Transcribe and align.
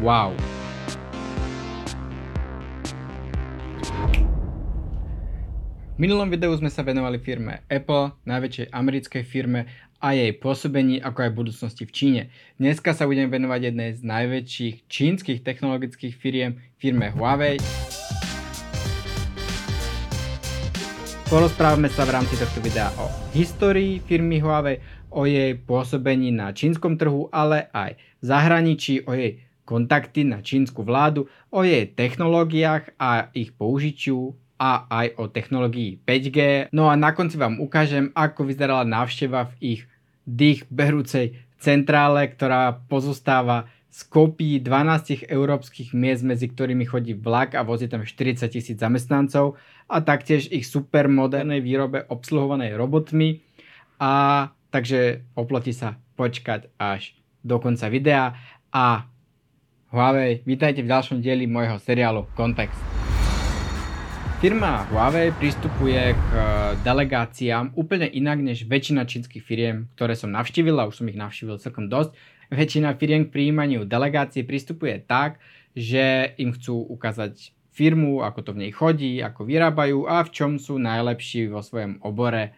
wow. 0.00 0.30
V 5.98 6.06
minulom 6.06 6.30
videu 6.30 6.54
sme 6.54 6.70
sa 6.70 6.86
venovali 6.86 7.18
firme 7.18 7.66
Apple, 7.66 8.14
najväčšej 8.22 8.70
americkej 8.70 9.22
firme 9.26 9.66
a 9.98 10.14
jej 10.14 10.30
pôsobení, 10.30 11.02
ako 11.02 11.26
aj 11.26 11.34
budúcnosti 11.34 11.82
v 11.82 11.90
Číne. 11.90 12.22
Dneska 12.54 12.94
sa 12.94 13.10
budeme 13.10 13.26
venovať 13.26 13.60
jednej 13.74 13.90
z 13.98 14.06
najväčších 14.06 14.86
čínskych 14.86 15.42
technologických 15.42 16.14
firiem, 16.14 16.62
firme 16.78 17.10
Huawei. 17.10 17.58
Porozprávame 21.26 21.90
sa 21.90 22.06
v 22.06 22.14
rámci 22.14 22.38
tohto 22.38 22.62
videa 22.62 22.94
o 22.94 23.10
histórii 23.34 23.98
firmy 23.98 24.38
Huawei, 24.38 24.78
o 25.10 25.26
jej 25.26 25.58
pôsobení 25.58 26.30
na 26.30 26.54
čínskom 26.54 26.94
trhu, 26.94 27.26
ale 27.34 27.66
aj 27.74 27.98
v 28.22 28.24
zahraničí, 28.24 29.02
o 29.02 29.18
jej 29.18 29.42
kontakty 29.68 30.24
na 30.24 30.40
čínsku 30.40 30.80
vládu, 30.80 31.28
o 31.52 31.60
jej 31.60 31.84
technológiách 31.92 32.96
a 32.96 33.28
ich 33.36 33.52
použitiu 33.52 34.32
a 34.56 34.88
aj 34.88 35.20
o 35.20 35.28
technológii 35.28 36.00
5G. 36.08 36.38
No 36.72 36.88
a 36.88 36.96
na 36.96 37.12
konci 37.12 37.36
vám 37.36 37.60
ukážem, 37.60 38.08
ako 38.16 38.48
vyzerala 38.48 38.88
návšteva 38.88 39.52
v 39.52 39.76
ich 39.76 39.82
dých 40.24 40.64
berúcej 40.72 41.36
centrále, 41.60 42.32
ktorá 42.32 42.80
pozostáva 42.88 43.68
z 43.88 44.04
kopí 44.08 44.60
12 44.60 45.28
európskych 45.28 45.92
miest, 45.96 46.24
medzi 46.24 46.48
ktorými 46.48 46.84
chodí 46.88 47.16
vlak 47.16 47.56
a 47.56 47.64
vozí 47.64 47.88
tam 47.88 48.04
40 48.04 48.48
tisíc 48.48 48.76
zamestnancov 48.76 49.56
a 49.88 50.00
taktiež 50.04 50.48
ich 50.52 50.68
supermodernej 50.68 51.60
výrobe 51.64 52.04
obsluhovanej 52.08 52.76
robotmi 52.76 53.40
a 53.98 54.46
takže 54.68 55.24
oploti 55.34 55.72
sa 55.72 55.96
počkať 56.14 56.68
až 56.76 57.16
do 57.40 57.56
konca 57.58 57.88
videa 57.88 58.36
a 58.68 59.08
Huawei, 59.88 60.44
vítajte 60.44 60.84
v 60.84 60.92
ďalšom 60.92 61.24
dieli 61.24 61.48
môjho 61.48 61.80
seriálu 61.80 62.28
Kontext. 62.36 62.76
Firma 64.36 64.84
Huawei 64.92 65.32
pristupuje 65.32 66.12
k 66.12 66.28
e, 66.28 66.44
delegáciám 66.84 67.72
úplne 67.72 68.04
inak 68.04 68.36
než 68.36 68.68
väčšina 68.68 69.08
čínskych 69.08 69.40
firiem, 69.40 69.88
ktoré 69.96 70.12
som 70.12 70.28
navštívil 70.28 70.76
a 70.76 70.84
už 70.84 71.00
som 71.00 71.08
ich 71.08 71.16
navštívil 71.16 71.56
celkom 71.56 71.88
dosť. 71.88 72.12
Väčšina 72.52 73.00
firiem 73.00 73.32
k 73.32 73.32
príjmaniu 73.32 73.88
delegácií 73.88 74.44
pristupuje 74.44 75.00
tak, 75.00 75.40
že 75.72 76.36
im 76.36 76.52
chcú 76.52 76.84
ukázať 76.84 77.56
firmu, 77.72 78.20
ako 78.20 78.44
to 78.44 78.50
v 78.52 78.68
nej 78.68 78.72
chodí, 78.76 79.24
ako 79.24 79.48
vyrábajú 79.48 80.04
a 80.04 80.20
v 80.20 80.32
čom 80.36 80.60
sú 80.60 80.76
najlepší 80.76 81.48
vo 81.48 81.64
svojom 81.64 82.04
obore. 82.04 82.52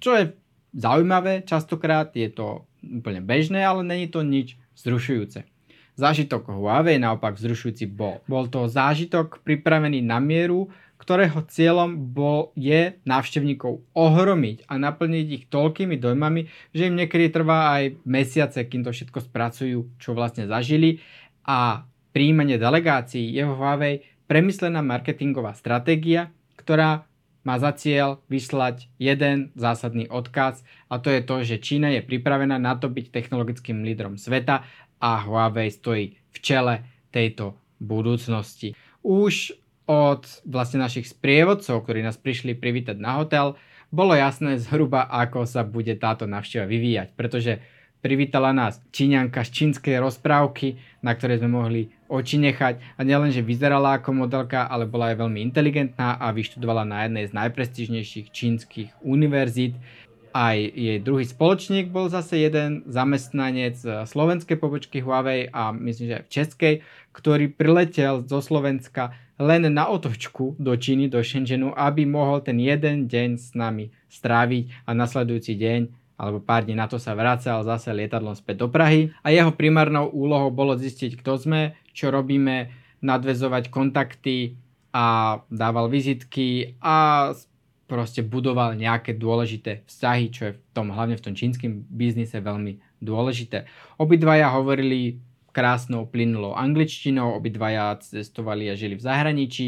Čo 0.00 0.16
je 0.16 0.24
zaujímavé, 0.72 1.44
častokrát 1.44 2.16
je 2.16 2.32
to 2.32 2.64
úplne 2.80 3.20
bežné, 3.20 3.60
ale 3.60 3.84
není 3.84 4.08
to 4.08 4.24
nič 4.24 4.56
vzrušujúce. 4.72 5.51
Zážitok 5.92 6.48
Huawei 6.48 6.96
naopak 6.96 7.36
vzrušujúci 7.36 7.84
bol. 7.84 8.24
Bol 8.24 8.48
to 8.48 8.64
zážitok 8.64 9.44
pripravený 9.44 10.00
na 10.00 10.16
mieru, 10.18 10.72
ktorého 10.96 11.42
cieľom 11.50 11.98
bol, 12.14 12.54
je 12.54 12.94
návštevníkov 13.02 13.82
ohromiť 13.90 14.70
a 14.70 14.78
naplniť 14.78 15.26
ich 15.34 15.44
toľkými 15.50 15.98
dojmami, 15.98 16.46
že 16.70 16.86
im 16.86 16.94
niekedy 16.94 17.34
trvá 17.34 17.74
aj 17.74 17.98
mesiace, 18.06 18.62
kým 18.62 18.86
to 18.86 18.94
všetko 18.94 19.18
spracujú, 19.26 19.78
čo 19.98 20.14
vlastne 20.14 20.46
zažili 20.46 21.02
a 21.42 21.82
príjmanie 22.14 22.54
delegácií 22.54 23.34
je 23.34 23.42
vo 23.42 23.58
Huawei 23.58 24.06
premyslená 24.30 24.78
marketingová 24.80 25.58
stratégia, 25.58 26.30
ktorá 26.54 27.04
má 27.42 27.58
za 27.58 27.74
cieľ 27.74 28.22
vyslať 28.30 28.86
jeden 29.02 29.50
zásadný 29.58 30.06
odkaz 30.06 30.62
a 30.86 31.02
to 31.02 31.10
je 31.10 31.20
to, 31.26 31.42
že 31.42 31.58
Čína 31.58 31.90
je 31.90 32.06
pripravená 32.06 32.54
na 32.62 32.78
to 32.78 32.86
byť 32.86 33.10
technologickým 33.10 33.82
lídrom 33.82 34.14
sveta 34.14 34.62
a 35.02 35.26
Huawei 35.26 35.74
stojí 35.74 36.14
v 36.30 36.36
čele 36.38 36.86
tejto 37.10 37.58
budúcnosti. 37.82 38.78
Už 39.02 39.58
od 39.90 40.22
vlastne 40.46 40.78
našich 40.78 41.10
sprievodcov, 41.10 41.82
ktorí 41.82 42.06
nás 42.06 42.14
prišli 42.14 42.54
privítať 42.54 42.94
na 43.02 43.18
hotel, 43.18 43.58
bolo 43.92 44.14
jasné 44.14 44.56
zhruba, 44.56 45.04
ako 45.10 45.44
sa 45.44 45.66
bude 45.66 45.92
táto 45.98 46.24
návšteva 46.24 46.64
vyvíjať, 46.64 47.12
pretože 47.12 47.60
privítala 48.00 48.50
nás 48.56 48.80
Číňanka 48.88 49.44
z 49.44 49.50
čínskej 49.52 50.00
rozprávky, 50.00 50.80
na 51.04 51.12
ktorej 51.12 51.44
sme 51.44 51.50
mohli 51.52 51.92
oči 52.10 52.40
nechať 52.40 52.98
a 52.98 53.00
nielenže 53.04 53.44
vyzerala 53.44 54.00
ako 54.00 54.26
modelka, 54.26 54.64
ale 54.64 54.88
bola 54.88 55.12
aj 55.12 55.22
veľmi 55.22 55.38
inteligentná 55.44 56.16
a 56.18 56.32
vyštudovala 56.32 56.88
na 56.88 57.04
jednej 57.04 57.24
z 57.28 57.32
najprestižnejších 57.36 58.26
čínskych 58.32 58.90
univerzít. 59.04 59.76
Aj 60.32 60.56
jej 60.56 60.96
druhý 60.96 61.28
spoločník 61.28 61.92
bol 61.92 62.08
zase 62.08 62.40
jeden 62.40 62.88
zamestnanec 62.88 64.08
slovenskej 64.08 64.56
pobočky 64.56 65.04
Huawei 65.04 65.52
a 65.52 65.76
myslím, 65.76 66.08
že 66.08 66.16
aj 66.18 66.24
v 66.24 66.32
českej, 66.32 66.74
ktorý 67.12 67.52
priletel 67.52 68.24
zo 68.24 68.40
Slovenska 68.40 69.12
len 69.36 69.68
na 69.68 69.92
otočku 69.92 70.56
do 70.56 70.72
Číny, 70.72 71.12
do 71.12 71.20
Shenzhenu, 71.20 71.76
aby 71.76 72.08
mohol 72.08 72.40
ten 72.40 72.56
jeden 72.56 73.12
deň 73.12 73.30
s 73.36 73.52
nami 73.52 73.92
stráviť 74.08 74.88
a 74.88 74.90
nasledujúci 74.96 75.52
deň 75.56 75.80
alebo 76.22 76.38
pár 76.38 76.62
dní 76.62 76.78
na 76.78 76.86
to 76.86 77.02
sa 77.02 77.18
vracal 77.18 77.66
zase 77.66 77.90
lietadlom 77.90 78.38
späť 78.38 78.62
do 78.62 78.68
Prahy. 78.70 79.10
A 79.26 79.34
jeho 79.34 79.50
primárnou 79.50 80.06
úlohou 80.06 80.54
bolo 80.54 80.78
zistiť, 80.78 81.18
kto 81.18 81.34
sme, 81.34 81.74
čo 81.90 82.14
robíme, 82.14 82.70
nadvezovať 83.02 83.74
kontakty 83.74 84.54
a 84.94 85.40
dával 85.50 85.90
vizitky 85.90 86.78
a 86.78 87.32
proste 87.92 88.24
budoval 88.24 88.72
nejaké 88.72 89.12
dôležité 89.12 89.84
vzťahy, 89.84 90.24
čo 90.32 90.42
je 90.48 90.52
v 90.56 90.60
tom, 90.72 90.88
hlavne 90.88 91.20
v 91.20 91.24
tom 91.28 91.36
čínskym 91.36 91.84
biznise 91.92 92.40
veľmi 92.40 92.80
dôležité. 93.04 93.68
Obidvaja 94.00 94.48
hovorili 94.48 95.20
krásnou, 95.52 96.08
plynulou 96.08 96.56
angličtinou, 96.56 97.36
obidvaja 97.36 98.00
cestovali 98.00 98.72
a 98.72 98.80
žili 98.80 98.96
v 98.96 99.04
zahraničí. 99.04 99.66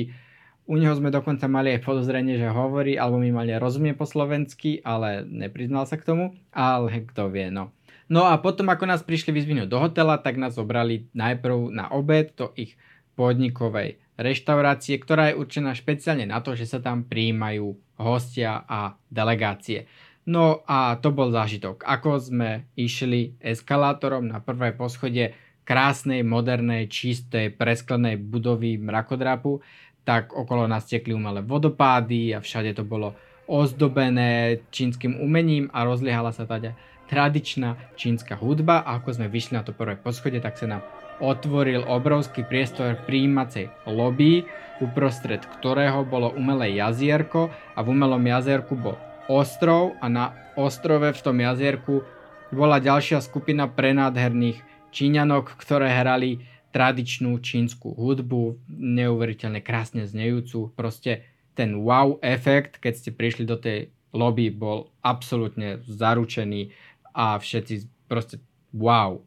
U 0.65 0.81
neho 0.81 0.97
sme 0.97 1.12
dokonca 1.12 1.45
mali 1.45 1.77
aj 1.77 1.85
podozrenie, 1.85 2.41
že 2.41 2.49
hovorí, 2.49 2.97
alebo 2.97 3.21
mi 3.21 3.29
mali 3.29 3.53
rozumie 3.61 3.93
po 3.93 4.09
slovensky, 4.09 4.81
ale 4.81 5.29
nepriznal 5.29 5.85
sa 5.85 6.01
k 6.01 6.09
tomu, 6.09 6.33
ale 6.56 7.05
kto 7.05 7.29
vie, 7.29 7.53
no. 7.53 7.77
No 8.09 8.25
a 8.25 8.41
potom, 8.41 8.73
ako 8.73 8.89
nás 8.89 9.05
prišli 9.05 9.37
vyzvinúť 9.37 9.69
do 9.69 9.77
hotela, 9.77 10.17
tak 10.17 10.41
nás 10.41 10.56
zobrali 10.56 11.12
najprv 11.12 11.69
na 11.69 11.93
obed 11.93 12.33
do 12.33 12.56
ich 12.56 12.81
podnikovej 13.21 14.01
reštaurácie, 14.17 14.97
ktorá 14.97 15.33
je 15.33 15.39
určená 15.39 15.77
špeciálne 15.77 16.25
na 16.25 16.41
to, 16.41 16.56
že 16.56 16.65
sa 16.65 16.79
tam 16.81 17.05
prijímajú 17.05 17.75
hostia 17.99 18.65
a 18.66 18.94
delegácie. 19.10 19.87
No 20.25 20.65
a 20.65 20.97
to 20.97 21.12
bol 21.12 21.28
zážitok. 21.28 21.84
Ako 21.84 22.16
sme 22.16 22.72
išli 22.81 23.37
eskalátorom 23.44 24.25
na 24.25 24.41
prvé 24.41 24.72
poschodie 24.72 25.37
krásnej, 25.65 26.25
modernej, 26.25 26.88
čistej, 26.88 27.53
presklenej 27.53 28.21
budovy 28.21 28.77
mrakodrapu, 28.81 29.60
tak 30.05 30.32
okolo 30.37 30.69
nás 30.69 30.84
tekli 30.84 31.16
umelé 31.16 31.41
vodopády 31.41 32.37
a 32.37 32.41
všade 32.41 32.77
to 32.77 32.84
bolo 32.84 33.16
ozdobené 33.49 34.65
čínskym 34.72 35.21
umením 35.21 35.69
a 35.72 35.84
rozliehala 35.84 36.32
sa 36.32 36.49
teda 36.49 36.76
tradičná 37.14 37.94
čínska 37.94 38.34
hudba 38.34 38.82
a 38.82 38.98
ako 38.98 39.22
sme 39.22 39.30
vyšli 39.30 39.54
na 39.54 39.62
to 39.62 39.70
prvé 39.70 39.94
poschodie, 39.94 40.42
tak 40.42 40.58
sa 40.58 40.66
nám 40.66 40.82
otvoril 41.22 41.86
obrovský 41.86 42.42
priestor 42.42 42.98
príjímacej 43.06 43.70
lobby, 43.86 44.42
uprostred 44.82 45.47
ktorého 45.47 46.02
bolo 46.02 46.34
umelé 46.34 46.75
jazierko 46.75 47.54
a 47.78 47.78
v 47.86 47.94
umelom 47.94 48.19
jazierku 48.19 48.75
bol 48.75 48.98
ostrov 49.30 49.94
a 50.02 50.10
na 50.10 50.34
ostrove 50.58 51.06
v 51.06 51.20
tom 51.22 51.38
jazierku 51.38 52.02
bola 52.50 52.82
ďalšia 52.82 53.22
skupina 53.22 53.70
prenádherných 53.70 54.75
Číňanok, 54.94 55.58
ktoré 55.58 55.91
hrali 55.91 56.46
tradičnú 56.70 57.38
čínsku 57.42 57.94
hudbu, 57.94 58.62
neuveriteľne 58.70 59.62
krásne 59.62 60.06
znejúcu. 60.06 60.75
Proste 60.75 61.26
ten 61.54 61.82
wow 61.82 62.19
efekt, 62.22 62.82
keď 62.82 62.92
ste 62.98 63.10
prišli 63.14 63.46
do 63.46 63.58
tej 63.58 63.94
lobby, 64.14 64.54
bol 64.54 64.94
absolútne 65.02 65.82
zaručený 65.87 66.70
a 67.14 67.38
všetci 67.38 67.88
proste 68.11 68.43
wow. 68.75 69.22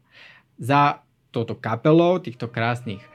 Za 0.60 1.02
touto 1.32 1.56
kapelou 1.56 2.20
týchto 2.20 2.52
krásnych 2.52 3.02
e, 3.02 3.10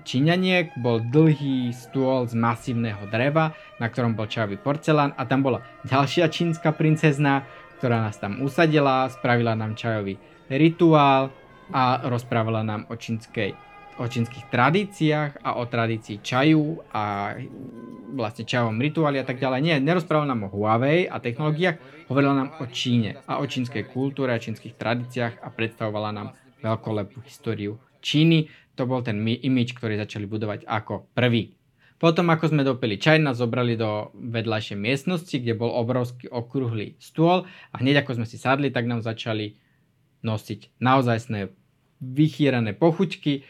Číňaniek 0.00 0.78
bol 0.78 1.02
dlhý 1.02 1.74
stôl 1.74 2.30
z 2.30 2.38
masívneho 2.38 3.04
dreva, 3.10 3.52
na 3.82 3.90
ktorom 3.90 4.14
bol 4.14 4.30
čajový 4.30 4.56
porcelán 4.56 5.12
a 5.18 5.26
tam 5.26 5.42
bola 5.42 5.66
ďalšia 5.84 6.30
čínska 6.30 6.72
princezna, 6.72 7.44
ktorá 7.82 8.06
nás 8.08 8.16
tam 8.16 8.40
usadila, 8.40 9.10
spravila 9.10 9.58
nám 9.58 9.74
čajový 9.74 10.16
rituál, 10.46 11.34
a 11.72 12.02
rozprávala 12.06 12.66
nám 12.66 12.86
o 12.90 12.94
čínskej 12.98 13.54
o 14.00 14.04
čínskych 14.08 14.48
tradíciách 14.48 15.44
a 15.44 15.60
o 15.60 15.68
tradícii 15.68 16.24
čaju 16.24 16.80
a 16.88 17.36
vlastne 18.16 18.48
čajovom 18.48 18.80
rituáli 18.80 19.20
a 19.20 19.28
tak 19.28 19.36
ďalej. 19.36 19.60
Nie, 19.60 19.76
nerozprávala 19.76 20.32
nám 20.32 20.48
o 20.48 20.52
Huawei 20.56 21.04
a 21.04 21.20
technológiách, 21.20 22.08
hovorila 22.08 22.32
nám 22.32 22.50
o 22.58 22.66
Číne 22.72 23.20
a 23.28 23.38
o 23.38 23.44
čínskej 23.44 23.92
kultúre 23.92 24.32
a 24.32 24.40
čínskych 24.40 24.80
tradíciách 24.80 25.44
a 25.44 25.48
predstavovala 25.52 26.10
nám 26.16 26.28
veľkolepú 26.64 27.20
históriu 27.28 27.76
Číny. 28.00 28.48
To 28.80 28.88
bol 28.88 29.04
ten 29.04 29.20
imič, 29.20 29.76
ktorý 29.76 30.00
začali 30.00 30.24
budovať 30.24 30.64
ako 30.64 31.12
prvý. 31.12 31.60
Potom, 32.00 32.32
ako 32.32 32.56
sme 32.56 32.64
dopili 32.64 32.96
čaj, 32.96 33.20
nás 33.20 33.36
zobrali 33.36 33.76
do 33.76 34.08
vedľajšej 34.16 34.78
miestnosti, 34.80 35.36
kde 35.36 35.52
bol 35.52 35.68
obrovský 35.68 36.32
okrúhly 36.32 36.96
stôl 36.96 37.44
a 37.44 37.74
hneď 37.76 38.00
ako 38.00 38.16
sme 38.16 38.26
si 38.26 38.40
sadli, 38.40 38.72
tak 38.72 38.88
nám 38.88 39.04
začali 39.04 39.60
nosiť 40.24 40.80
naozajstné 40.80 41.52
vychýrané 42.00 42.72
pochuťky, 42.72 43.44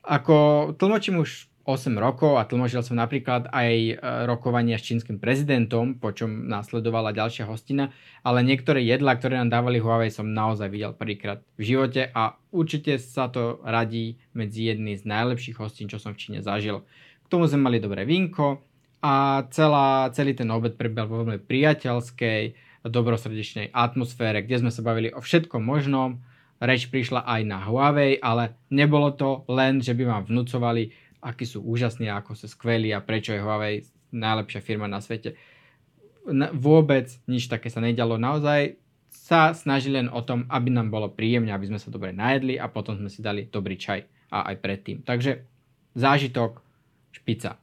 Ako 0.00 0.70
tlmočím 0.80 1.20
už 1.20 1.50
8 1.68 1.92
rokov 2.00 2.40
a 2.40 2.48
tlmočil 2.48 2.82
som 2.82 2.98
napríklad 2.98 3.52
aj 3.52 3.72
e, 3.72 3.94
rokovania 4.26 4.80
s 4.80 4.88
čínskym 4.88 5.20
prezidentom, 5.20 6.00
po 6.00 6.10
čom 6.10 6.48
následovala 6.48 7.12
ďalšia 7.14 7.44
hostina, 7.46 7.92
ale 8.24 8.42
niektoré 8.42 8.82
jedlá, 8.82 9.14
ktoré 9.14 9.38
nám 9.38 9.52
dávali 9.52 9.78
Huawei 9.78 10.08
som 10.10 10.26
naozaj 10.26 10.72
videl 10.72 10.96
prvýkrát 10.96 11.44
v 11.60 11.62
živote 11.76 12.08
a 12.10 12.34
určite 12.50 12.96
sa 12.96 13.28
to 13.28 13.60
radí 13.62 14.18
medzi 14.32 14.72
jedný 14.72 14.96
z 14.96 15.04
najlepších 15.04 15.60
hostín, 15.60 15.86
čo 15.86 16.00
som 16.00 16.16
v 16.16 16.20
Číne 16.20 16.40
zažil. 16.40 16.82
K 17.22 17.26
tomu 17.28 17.46
sme 17.46 17.70
mali 17.70 17.78
dobré 17.78 18.02
vínko 18.08 18.64
a 19.04 19.44
celá, 19.52 20.08
celý 20.16 20.32
ten 20.32 20.48
obed 20.48 20.74
prebehol 20.80 21.06
vo 21.06 21.16
veľmi 21.22 21.44
priateľskej, 21.44 22.72
dobrosrdečnej 22.80 23.76
atmosfére, 23.76 24.40
kde 24.40 24.64
sme 24.64 24.72
sa 24.72 24.80
bavili 24.80 25.12
o 25.12 25.20
všetkom 25.20 25.60
možnom. 25.60 26.24
Reč 26.60 26.92
prišla 26.92 27.24
aj 27.24 27.40
na 27.48 27.64
Huawei, 27.64 28.20
ale 28.20 28.60
nebolo 28.68 29.16
to 29.16 29.48
len, 29.48 29.80
že 29.80 29.96
by 29.96 30.04
vám 30.04 30.22
vnúcovali 30.28 30.92
akí 31.20 31.44
sú 31.44 31.60
úžasní, 31.60 32.08
ako 32.08 32.32
sú 32.32 32.48
skvelí 32.48 32.90
a 32.96 33.04
prečo 33.04 33.36
je 33.36 33.44
Huawei 33.44 33.84
najlepšia 34.10 34.60
firma 34.64 34.88
na 34.88 35.04
svete. 35.04 35.36
Vôbec 36.56 37.12
nič 37.28 37.46
také 37.46 37.68
sa 37.68 37.84
nedialo. 37.84 38.16
Naozaj 38.16 38.80
sa 39.12 39.52
snažili 39.52 40.00
len 40.00 40.08
o 40.10 40.24
tom, 40.24 40.48
aby 40.48 40.72
nám 40.72 40.88
bolo 40.88 41.12
príjemne, 41.12 41.52
aby 41.52 41.68
sme 41.70 41.80
sa 41.80 41.92
dobre 41.92 42.10
najedli 42.10 42.56
a 42.56 42.66
potom 42.72 42.96
sme 42.96 43.12
si 43.12 43.20
dali 43.20 43.46
dobrý 43.46 43.76
čaj 43.76 44.32
a 44.32 44.50
aj 44.50 44.56
predtým. 44.58 44.96
Takže 45.04 45.44
zážitok 45.94 46.64
špica. 47.12 47.60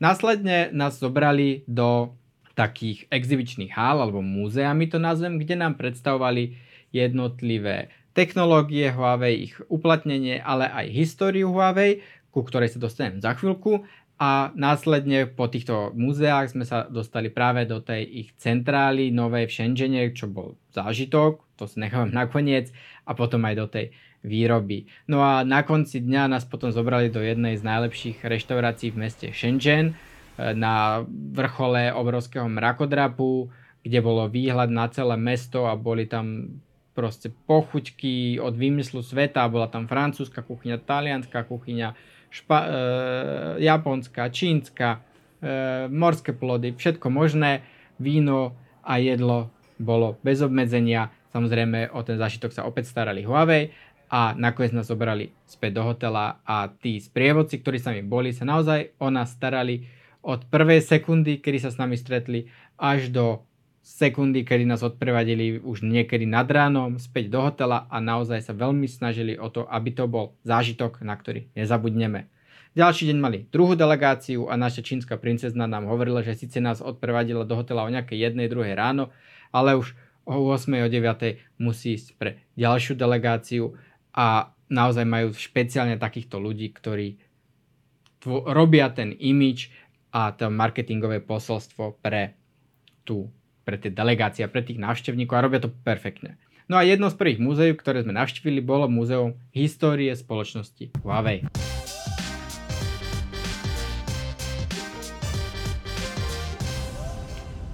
Následne 0.00 0.72
nás 0.72 0.96
zobrali 1.00 1.64
do 1.68 2.14
takých 2.56 3.08
exibičných 3.08 3.72
hál 3.72 4.04
alebo 4.04 4.20
múzea, 4.20 4.76
my 4.76 4.86
to 4.90 4.98
nazvem, 5.00 5.40
kde 5.40 5.56
nám 5.56 5.78
predstavovali 5.78 6.58
jednotlivé 6.90 7.94
technológie 8.12 8.90
Huawei, 8.90 9.50
ich 9.50 9.56
uplatnenie, 9.70 10.42
ale 10.42 10.66
aj 10.66 10.86
históriu 10.90 11.50
Huawei, 11.54 12.02
ku 12.30 12.46
ktorej 12.46 12.74
sa 12.74 12.82
dostanem 12.82 13.18
za 13.18 13.34
chvíľku 13.34 13.86
a 14.20 14.52
následne 14.52 15.24
po 15.24 15.48
týchto 15.48 15.96
múzeách 15.96 16.52
sme 16.52 16.68
sa 16.68 16.84
dostali 16.84 17.32
práve 17.32 17.64
do 17.64 17.80
tej 17.80 18.04
ich 18.04 18.28
centrály 18.36 19.08
novej 19.08 19.48
v 19.48 19.54
Shenzhene, 19.56 20.02
čo 20.12 20.28
bol 20.28 20.60
zážitok, 20.76 21.40
to 21.56 21.64
si 21.64 21.80
nechávam 21.80 22.12
nakoniec 22.12 22.68
a 23.08 23.16
potom 23.16 23.40
aj 23.48 23.54
do 23.56 23.66
tej 23.72 23.86
výroby. 24.20 24.84
No 25.08 25.24
a 25.24 25.40
na 25.40 25.64
konci 25.64 26.04
dňa 26.04 26.36
nás 26.36 26.44
potom 26.44 26.68
zobrali 26.68 27.08
do 27.08 27.24
jednej 27.24 27.56
z 27.56 27.64
najlepších 27.64 28.20
reštaurácií 28.20 28.92
v 28.92 29.08
meste 29.08 29.26
Shenzhen 29.32 29.96
e, 29.96 30.52
na 30.52 31.00
vrchole 31.08 31.88
obrovského 31.88 32.44
mrakodrapu, 32.44 33.48
kde 33.80 33.98
bolo 34.04 34.28
výhľad 34.28 34.68
na 34.68 34.92
celé 34.92 35.16
mesto 35.16 35.64
a 35.64 35.72
boli 35.80 36.04
tam 36.04 36.60
proste 37.00 37.32
pochuťky 37.48 38.36
od 38.36 38.52
výmyslu 38.52 39.00
sveta, 39.00 39.48
bola 39.48 39.72
tam 39.72 39.88
francúzska 39.88 40.44
kuchyňa, 40.44 40.84
talianská 40.84 41.48
kuchyňa, 41.48 41.96
špa- 42.28 42.68
e, 42.68 43.64
japonská, 43.64 44.28
čínska, 44.28 45.00
e, 45.40 45.88
morské 45.88 46.36
plody, 46.36 46.76
všetko 46.76 47.08
možné, 47.08 47.64
víno 47.96 48.52
a 48.84 49.00
jedlo 49.00 49.48
bolo 49.80 50.20
bez 50.20 50.44
obmedzenia. 50.44 51.08
Samozrejme 51.32 51.88
o 51.96 52.04
ten 52.04 52.20
zážitok 52.20 52.52
sa 52.52 52.68
opäť 52.68 52.92
starali 52.92 53.24
Huawei 53.24 53.72
a 54.12 54.36
nakoniec 54.36 54.76
nás 54.76 54.84
zobrali 54.84 55.32
späť 55.48 55.80
do 55.80 55.82
hotela 55.88 56.44
a 56.44 56.68
tí 56.68 57.00
sprievodci, 57.00 57.64
ktorí 57.64 57.80
sa 57.80 57.96
mi 57.96 58.04
boli, 58.04 58.36
sa 58.36 58.44
naozaj 58.44 59.00
o 59.00 59.08
nás 59.08 59.32
starali 59.32 59.88
od 60.20 60.44
prvej 60.52 60.84
sekundy, 60.84 61.40
kedy 61.40 61.64
sa 61.64 61.72
s 61.72 61.80
nami 61.80 61.96
stretli, 61.96 62.44
až 62.76 63.08
do 63.08 63.48
sekundy, 63.80 64.44
kedy 64.44 64.68
nás 64.68 64.84
odprevadili 64.84 65.56
už 65.60 65.82
niekedy 65.82 66.28
nad 66.28 66.44
ránom 66.46 67.00
späť 67.00 67.32
do 67.32 67.40
hotela 67.40 67.88
a 67.88 67.96
naozaj 67.98 68.44
sa 68.44 68.52
veľmi 68.52 68.84
snažili 68.84 69.40
o 69.40 69.48
to, 69.48 69.64
aby 69.64 69.90
to 69.96 70.04
bol 70.04 70.36
zážitok, 70.44 71.00
na 71.00 71.16
ktorý 71.16 71.48
nezabudneme. 71.56 72.28
Ďalší 72.70 73.10
deň 73.10 73.18
mali 73.18 73.38
druhú 73.50 73.74
delegáciu 73.74 74.46
a 74.46 74.54
naša 74.54 74.86
čínska 74.86 75.18
princezna 75.18 75.66
nám 75.66 75.90
hovorila, 75.90 76.22
že 76.22 76.38
síce 76.38 76.62
nás 76.62 76.78
odprevadila 76.78 77.42
do 77.42 77.58
hotela 77.58 77.82
o 77.82 77.90
nejakej 77.90 78.30
jednej, 78.30 78.46
druhej 78.46 78.78
ráno, 78.78 79.10
ale 79.50 79.74
už 79.74 79.98
o 80.22 80.38
8. 80.54 80.86
o 80.86 80.88
9. 80.88 81.58
musí 81.58 81.98
ísť 81.98 82.14
pre 82.14 82.46
ďalšiu 82.54 82.94
delegáciu 82.94 83.74
a 84.14 84.54
naozaj 84.70 85.02
majú 85.02 85.34
špeciálne 85.34 85.98
takýchto 85.98 86.38
ľudí, 86.38 86.70
ktorí 86.70 87.18
tvo- 88.22 88.46
robia 88.46 88.86
ten 88.94 89.10
imič 89.18 89.74
a 90.14 90.30
to 90.30 90.46
marketingové 90.46 91.18
posolstvo 91.18 91.98
pre 91.98 92.38
tú 93.02 93.26
pre 93.70 93.78
tie 93.78 93.94
delegácie, 93.94 94.42
pre 94.50 94.66
tých 94.66 94.82
návštevníkov 94.82 95.38
a 95.38 95.44
robia 95.46 95.62
to 95.62 95.70
perfektne. 95.70 96.34
No 96.66 96.74
a 96.74 96.82
jedno 96.82 97.06
z 97.06 97.14
prvých 97.14 97.38
múzeí, 97.38 97.70
ktoré 97.70 98.02
sme 98.02 98.10
navštívili, 98.18 98.58
bolo 98.58 98.90
múzeum 98.90 99.38
histórie 99.54 100.10
spoločnosti 100.10 100.90
Huawei. 101.06 101.46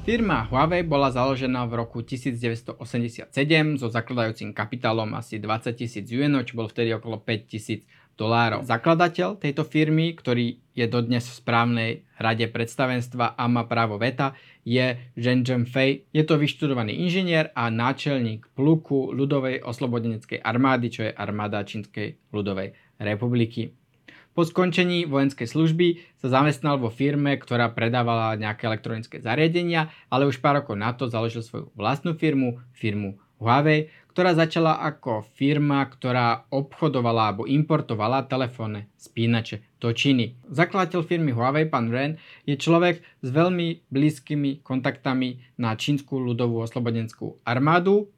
Firma 0.05 0.45
Huawei 0.53 0.85
bola 0.85 1.09
založená 1.09 1.65
v 1.65 1.81
roku 1.81 2.05
1987 2.05 3.33
so 3.81 3.89
zakladajúcim 3.89 4.53
kapitálom 4.53 5.17
asi 5.17 5.41
20 5.41 5.73
tisíc 5.81 6.05
yuanov, 6.13 6.45
čo 6.45 6.61
bolo 6.61 6.69
vtedy 6.69 6.93
okolo 6.93 7.25
5 7.25 7.49
tisíc 7.49 7.89
dolárov. 8.17 8.65
Zakladateľ 8.65 9.37
tejto 9.39 9.63
firmy, 9.69 10.17
ktorý 10.17 10.59
je 10.73 10.87
dodnes 10.89 11.25
v 11.25 11.39
správnej 11.41 11.91
rade 12.17 12.49
predstavenstva 12.49 13.37
a 13.37 13.45
má 13.49 13.69
právo 13.69 14.01
veta, 14.01 14.37
je 14.65 14.97
Zheng 15.17 15.69
Fei. 15.69 16.09
Je 16.11 16.25
to 16.25 16.41
vyštudovaný 16.41 16.97
inžinier 17.07 17.53
a 17.53 17.69
náčelník 17.69 18.49
pluku 18.57 19.13
ľudovej 19.13 19.63
oslobodeneckej 19.63 20.41
armády, 20.41 20.89
čo 20.89 21.07
je 21.07 21.13
armáda 21.13 21.63
Čínskej 21.63 22.33
ľudovej 22.33 22.77
republiky. 23.01 23.77
Po 24.37 24.45
skončení 24.45 25.09
vojenskej 25.09 25.49
služby 25.49 26.21
sa 26.21 26.29
zamestnal 26.29 26.77
vo 26.77 26.93
firme, 26.93 27.41
ktorá 27.41 27.73
predávala 27.73 28.37
nejaké 28.37 28.69
elektronické 28.69 29.17
zariadenia, 29.17 29.89
ale 30.13 30.29
už 30.29 30.45
pár 30.45 30.61
rokov 30.61 30.77
na 30.77 30.93
to 30.93 31.09
založil 31.09 31.41
svoju 31.41 31.73
vlastnú 31.73 32.13
firmu, 32.13 32.61
firmu 32.77 33.17
Huawei, 33.41 33.89
ktorá 34.17 34.33
začala 34.33 34.81
ako 34.81 35.29
firma, 35.37 35.85
ktorá 35.85 36.49
obchodovala 36.49 37.29
alebo 37.29 37.45
importovala 37.45 38.25
telefónne 38.25 38.89
spínače 38.97 39.77
do 39.77 39.93
Číny. 39.93 40.41
Zakladateľ 40.49 41.05
firmy 41.05 41.37
Huawei, 41.37 41.69
pán 41.69 41.93
Ren, 41.93 42.17
je 42.49 42.57
človek 42.57 43.05
s 43.21 43.29
veľmi 43.29 43.85
blízkymi 43.93 44.65
kontaktami 44.65 45.45
na 45.61 45.77
čínsku 45.77 46.17
ľudovú 46.17 46.65
oslobodenskú 46.65 47.45
armádu, 47.45 48.09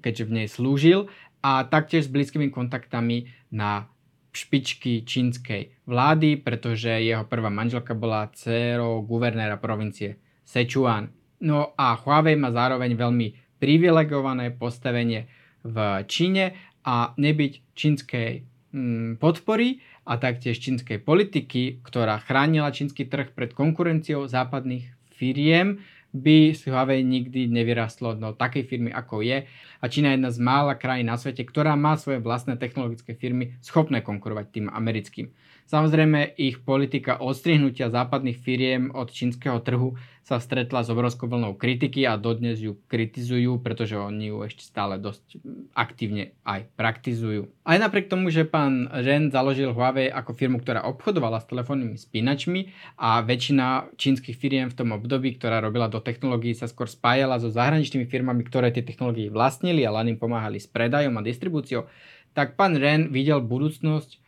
keďže 0.00 0.24
v 0.24 0.32
nej 0.40 0.48
slúžil, 0.48 1.12
a 1.44 1.68
taktiež 1.68 2.08
s 2.08 2.14
blízkymi 2.16 2.48
kontaktami 2.48 3.28
na 3.52 3.92
špičky 4.32 5.04
čínskej 5.04 5.84
vlády, 5.84 6.40
pretože 6.40 6.88
jeho 6.88 7.28
prvá 7.28 7.52
manželka 7.52 7.92
bola 7.92 8.32
dcerou 8.32 9.04
guvernéra 9.04 9.60
provincie 9.60 10.16
Sichuan. 10.48 11.12
No 11.44 11.76
a 11.76 11.92
Huawei 11.92 12.40
má 12.40 12.48
zároveň 12.48 12.96
veľmi 12.96 13.60
privilegované 13.60 14.48
postavenie 14.56 15.41
v 15.62 15.76
Číne 16.10 16.54
a 16.82 17.14
nebyť 17.14 17.52
čínskej 17.74 18.30
mm, 18.74 19.22
podpory 19.22 19.78
a 20.02 20.18
taktiež 20.18 20.58
čínskej 20.58 20.98
politiky, 21.02 21.82
ktorá 21.86 22.18
chránila 22.18 22.74
čínsky 22.74 23.06
trh 23.06 23.30
pred 23.30 23.54
konkurenciou 23.54 24.26
západných 24.26 24.90
firiem, 25.14 25.78
by 26.12 26.52
si 26.52 26.68
Huawei 26.68 27.00
nikdy 27.00 27.48
nevyrastlo 27.48 28.12
do 28.12 28.36
takej 28.36 28.68
firmy, 28.68 28.92
ako 28.92 29.24
je. 29.24 29.48
A 29.80 29.84
Čína 29.88 30.12
je 30.12 30.20
jedna 30.20 30.30
z 30.30 30.38
mála 30.44 30.76
krajín 30.76 31.08
na 31.08 31.16
svete, 31.16 31.40
ktorá 31.40 31.72
má 31.72 31.96
svoje 31.96 32.20
vlastné 32.20 32.60
technologické 32.60 33.16
firmy 33.16 33.56
schopné 33.64 34.04
konkurovať 34.04 34.46
tým 34.52 34.66
americkým. 34.68 35.32
Samozrejme, 35.72 36.36
ich 36.36 36.60
politika 36.60 37.16
odstrihnutia 37.16 37.88
západných 37.88 38.36
firiem 38.36 38.92
od 38.92 39.08
čínskeho 39.08 39.56
trhu 39.64 39.96
sa 40.20 40.36
stretla 40.36 40.84
s 40.84 40.92
obrovskou 40.92 41.32
vlnou 41.32 41.56
kritiky 41.56 42.04
a 42.04 42.20
dodnes 42.20 42.60
ju 42.60 42.76
kritizujú, 42.92 43.56
pretože 43.56 43.96
oni 43.96 44.28
ju 44.28 44.44
ešte 44.44 44.68
stále 44.68 45.00
dosť 45.00 45.40
aktívne 45.72 46.36
aj 46.44 46.68
praktizujú. 46.76 47.48
Aj 47.64 47.80
napriek 47.80 48.12
tomu, 48.12 48.28
že 48.28 48.44
pán 48.44 48.84
Ren 48.92 49.32
založil 49.32 49.72
Huawei 49.72 50.12
ako 50.12 50.36
firmu, 50.36 50.60
ktorá 50.60 50.84
obchodovala 50.84 51.40
s 51.40 51.48
telefónnymi 51.48 51.96
spínačmi 51.96 52.68
a 53.00 53.24
väčšina 53.24 53.96
čínskych 53.96 54.36
firiem 54.36 54.68
v 54.68 54.76
tom 54.76 54.92
období, 54.92 55.40
ktorá 55.40 55.64
robila 55.64 55.88
do 55.88 56.04
technológií, 56.04 56.52
sa 56.52 56.68
skôr 56.68 56.84
spájala 56.84 57.40
so 57.40 57.48
zahraničnými 57.48 58.04
firmami, 58.12 58.44
ktoré 58.44 58.76
tie 58.76 58.84
technológie 58.84 59.32
vlastnili 59.32 59.88
a 59.88 59.94
len 59.96 60.12
im 60.12 60.20
pomáhali 60.20 60.60
s 60.60 60.68
predajom 60.68 61.16
a 61.16 61.24
distribúciou, 61.24 61.88
tak 62.36 62.60
pán 62.60 62.76
Ren 62.76 63.08
videl 63.08 63.40
budúcnosť 63.40 64.20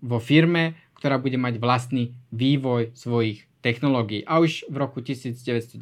vo 0.00 0.16
firme, 0.16 0.80
ktorá 1.00 1.16
bude 1.16 1.40
mať 1.40 1.56
vlastný 1.56 2.12
vývoj 2.28 2.92
svojich 2.92 3.48
technológií. 3.64 4.24
A 4.28 4.40
už 4.40 4.68
v 4.68 4.76
roku 4.76 5.00
1993 5.00 5.80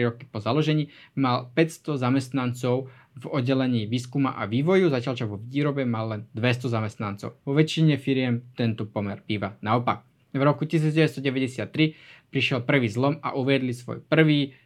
roky 0.00 0.24
po 0.24 0.40
založení 0.40 0.88
mal 1.16 1.52
500 1.52 2.00
zamestnancov 2.00 2.88
v 3.14 3.24
oddelení 3.28 3.84
výskuma 3.86 4.34
a 4.34 4.48
vývoju, 4.48 4.88
zatiaľ 4.88 5.14
čo 5.14 5.26
vo 5.28 5.36
výrobe 5.36 5.84
mal 5.84 6.08
len 6.08 6.20
200 6.32 6.72
zamestnancov. 6.72 7.36
Vo 7.44 7.52
väčšine 7.52 8.00
firiem 8.00 8.44
tento 8.56 8.88
pomer 8.88 9.20
býva 9.24 9.56
naopak. 9.60 10.02
V 10.34 10.42
roku 10.42 10.66
1993 10.66 12.32
prišiel 12.34 12.66
prvý 12.66 12.90
zlom 12.90 13.22
a 13.22 13.38
uviedli 13.38 13.70
svoj 13.70 14.02
prvý 14.02 14.58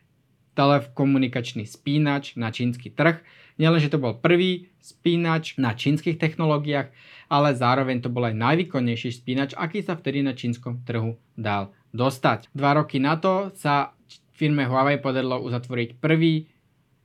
telekomunikačný 0.57 1.69
spínač 1.69 2.35
na 2.35 2.49
čínsky 2.51 2.89
trh. 2.91 3.21
Nielenže 3.61 3.93
to 3.93 4.01
bol 4.01 4.17
prvý 4.17 4.73
spínač 4.81 5.61
na 5.61 5.77
čínskych 5.77 6.17
technológiách, 6.17 6.89
ale 7.29 7.53
zároveň 7.53 8.01
to 8.01 8.09
bol 8.09 8.25
aj 8.25 8.35
najvýkonnejší 8.35 9.13
spínač, 9.13 9.53
aký 9.55 9.85
sa 9.85 9.95
vtedy 9.95 10.25
na 10.25 10.33
čínskom 10.33 10.81
trhu 10.85 11.21
dal 11.37 11.77
dostať. 11.93 12.49
Dva 12.53 12.77
roky 12.77 13.01
na 13.01 13.17
to 13.21 13.53
sa 13.57 13.93
firme 14.33 14.65
Huawei 14.65 15.01
podarilo 15.01 15.41
uzatvoriť 15.45 16.01
prvý 16.01 16.49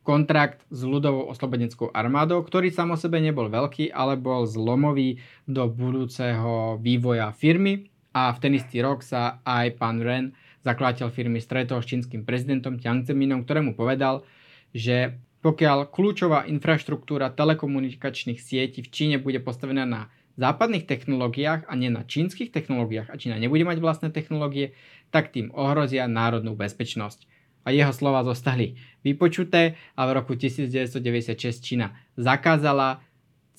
kontrakt 0.03 0.67
s 0.67 0.83
ľudovou 0.83 1.31
oslobodenskou 1.31 1.87
armádou, 1.95 2.43
ktorý 2.43 2.69
sám 2.69 2.93
o 2.93 2.97
sebe 2.99 3.23
nebol 3.23 3.47
veľký, 3.47 3.95
ale 3.95 4.19
bol 4.19 4.43
zlomový 4.43 5.23
do 5.47 5.71
budúceho 5.71 6.75
vývoja 6.83 7.31
firmy 7.31 7.87
a 8.11 8.35
v 8.35 8.37
ten 8.43 8.53
istý 8.53 8.83
rok 8.83 9.01
sa 9.01 9.39
aj 9.47 9.79
pán 9.79 10.03
Ren, 10.03 10.35
zakladateľ 10.67 11.07
firmy, 11.09 11.39
stretol 11.39 11.79
s 11.79 11.89
čínskym 11.89 12.27
prezidentom 12.27 12.77
Jiang 12.77 13.07
Zeminom, 13.07 13.47
ktorému 13.47 13.79
povedal, 13.79 14.27
že 14.75 15.17
pokiaľ 15.43 15.91
kľúčová 15.91 16.47
infraštruktúra 16.47 17.27
telekomunikačných 17.35 18.39
sietí 18.39 18.79
v 18.79 18.89
Číne 18.89 19.15
bude 19.19 19.43
postavená 19.43 19.83
na 19.83 20.07
západných 20.39 20.87
technológiách 20.87 21.67
a 21.67 21.73
nie 21.75 21.91
na 21.91 22.07
čínskych 22.07 22.49
technológiách 22.49 23.11
a 23.11 23.19
Čína 23.19 23.37
nebude 23.37 23.67
mať 23.67 23.77
vlastné 23.83 24.09
technológie, 24.09 24.73
tak 25.11 25.35
tým 25.35 25.51
ohrozia 25.51 26.07
národnú 26.07 26.55
bezpečnosť. 26.55 27.27
A 27.63 27.71
jeho 27.75 27.91
slova 27.95 28.23
zostali 28.23 28.79
vypočuté 29.03 29.79
a 29.95 30.07
v 30.07 30.11
roku 30.15 30.35
1996 30.35 31.59
Čína 31.59 31.95
zakázala 32.15 33.03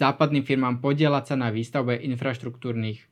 západným 0.00 0.42
firmám 0.42 0.80
podielať 0.80 1.24
sa 1.32 1.36
na 1.38 1.52
výstavbe 1.52 2.00
infraštruktúrnych 2.00 3.06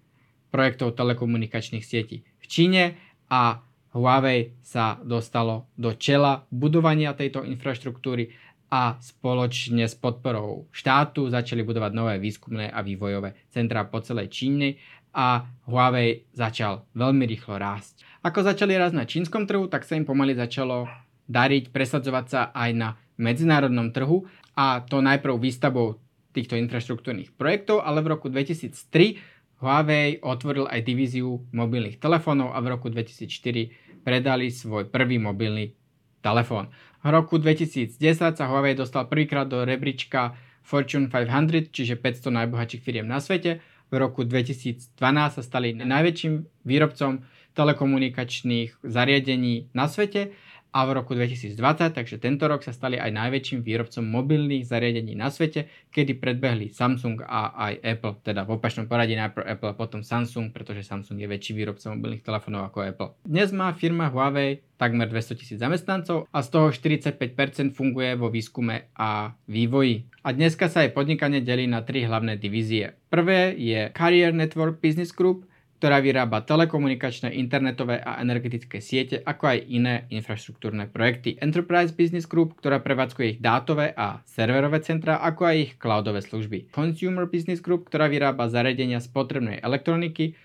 projektov 0.52 0.97
telekomunikačných 0.97 1.85
sietí 1.85 2.25
v 2.41 2.47
Číne 2.49 2.83
a 3.29 3.64
Huawei 3.93 4.57
sa 4.64 4.97
dostalo 5.05 5.69
do 5.76 5.93
čela 5.93 6.49
budovania 6.49 7.12
tejto 7.12 7.45
infraštruktúry 7.45 8.33
a 8.73 8.97
spoločne 8.97 9.85
s 9.85 9.93
podporou 9.93 10.64
štátu 10.73 11.29
začali 11.29 11.61
budovať 11.61 11.93
nové 11.93 12.17
výskumné 12.17 12.73
a 12.73 12.81
vývojové 12.81 13.37
centrá 13.52 13.85
po 13.85 14.00
celej 14.00 14.33
Číne 14.33 14.81
a 15.12 15.45
Huawei 15.69 16.25
začal 16.33 16.88
veľmi 16.97 17.29
rýchlo 17.29 17.61
rásť. 17.61 18.00
Ako 18.25 18.41
začali 18.41 18.73
rásť 18.73 18.97
na 18.97 19.05
čínskom 19.05 19.45
trhu, 19.45 19.69
tak 19.69 19.85
sa 19.85 19.93
im 19.93 20.09
pomaly 20.09 20.33
začalo 20.33 20.88
dariť 21.29 21.69
presadzovať 21.69 22.26
sa 22.33 22.41
aj 22.57 22.71
na 22.73 22.88
medzinárodnom 23.21 23.93
trhu 23.93 24.25
a 24.57 24.81
to 24.81 25.05
najprv 25.05 25.37
výstavbou 25.37 26.00
týchto 26.33 26.57
infraštruktúrnych 26.57 27.37
projektov, 27.37 27.85
ale 27.85 28.00
v 28.00 28.17
roku 28.17 28.33
2003 28.33 29.61
Huawei 29.61 30.19
otvoril 30.25 30.64
aj 30.67 30.81
divíziu 30.81 31.45
mobilných 31.52 32.00
telefónov 32.00 32.57
a 32.57 32.59
v 32.64 32.73
roku 32.73 32.88
2004 32.88 34.00
predali 34.02 34.49
svoj 34.49 34.88
prvý 34.88 35.21
mobilný 35.21 35.76
telefón. 36.25 36.73
V 37.02 37.11
roku 37.11 37.35
2010 37.42 37.99
sa 38.38 38.44
Huawei 38.47 38.78
dostal 38.78 39.11
prvýkrát 39.11 39.50
do 39.50 39.66
rebríčka 39.66 40.38
Fortune 40.62 41.11
500, 41.11 41.75
čiže 41.75 41.99
500 41.99 42.30
najbohatších 42.30 42.82
firiem 42.82 43.11
na 43.11 43.18
svete. 43.18 43.59
V 43.90 43.94
roku 43.99 44.23
2012 44.23 44.94
sa 45.35 45.42
stali 45.42 45.75
najväčším 45.75 46.62
výrobcom 46.62 47.26
telekomunikačných 47.59 48.87
zariadení 48.87 49.75
na 49.75 49.90
svete 49.90 50.32
a 50.73 50.88
v 50.88 50.91
roku 50.97 51.12
2020, 51.12 51.52
takže 51.93 52.17
tento 52.17 52.49
rok 52.49 52.64
sa 52.64 52.73
stali 52.73 52.97
aj 52.97 53.12
najväčším 53.12 53.61
výrobcom 53.61 54.00
mobilných 54.09 54.64
zariadení 54.64 55.12
na 55.12 55.29
svete, 55.29 55.69
kedy 55.93 56.17
predbehli 56.17 56.73
Samsung 56.73 57.21
a 57.29 57.52
aj 57.69 57.75
Apple, 57.85 58.17
teda 58.25 58.49
v 58.49 58.57
opačnom 58.57 58.88
poradí 58.88 59.12
najprv 59.12 59.45
Apple 59.52 59.71
a 59.71 59.76
potom 59.76 60.00
Samsung, 60.00 60.49
pretože 60.49 60.88
Samsung 60.88 61.21
je 61.21 61.29
väčší 61.29 61.52
výrobca 61.52 61.93
mobilných 61.93 62.25
telefónov 62.25 62.73
ako 62.73 62.88
Apple. 62.88 63.11
Dnes 63.29 63.52
má 63.52 63.69
firma 63.76 64.09
Huawei 64.09 64.64
takmer 64.81 65.07
200 65.07 65.38
tisíc 65.38 65.59
zamestnancov 65.61 66.26
a 66.33 66.43
z 66.43 66.49
toho 66.49 66.75
45% 66.75 67.76
funguje 67.76 68.19
vo 68.19 68.33
výskume 68.33 68.91
a 68.97 69.37
vývoji. 69.47 70.09
A 70.26 70.35
dneska 70.35 70.67
sa 70.67 70.83
aj 70.83 70.97
podnikanie 70.97 71.45
delí 71.45 71.71
na 71.71 71.87
tri 71.87 72.02
hlavné 72.02 72.35
divízie. 72.41 72.99
Prvé 73.07 73.55
je 73.55 73.93
Carrier 73.95 74.35
Network 74.35 74.83
Business 74.83 75.14
Group, 75.14 75.47
ktorá 75.83 75.99
vyrába 75.99 76.47
telekomunikačné, 76.47 77.35
internetové 77.43 77.99
a 77.99 78.23
energetické 78.23 78.79
siete, 78.79 79.19
ako 79.19 79.51
aj 79.51 79.59
iné 79.67 80.07
infraštruktúrne 80.15 80.87
projekty. 80.87 81.35
Enterprise 81.43 81.91
Business 81.91 82.31
Group, 82.31 82.55
ktorá 82.55 82.79
prevádzkuje 82.79 83.27
ich 83.35 83.43
dátové 83.43 83.91
a 83.91 84.23
serverové 84.23 84.79
centra, 84.87 85.19
ako 85.19 85.43
aj 85.43 85.57
ich 85.59 85.73
cloudové 85.83 86.23
služby. 86.23 86.71
Consumer 86.71 87.27
Business 87.27 87.59
Group, 87.59 87.91
ktorá 87.91 88.07
vyrába 88.07 88.47
zariadenia 88.47 89.03
spotrebnej 89.03 89.59
elektroniky, 89.59 90.39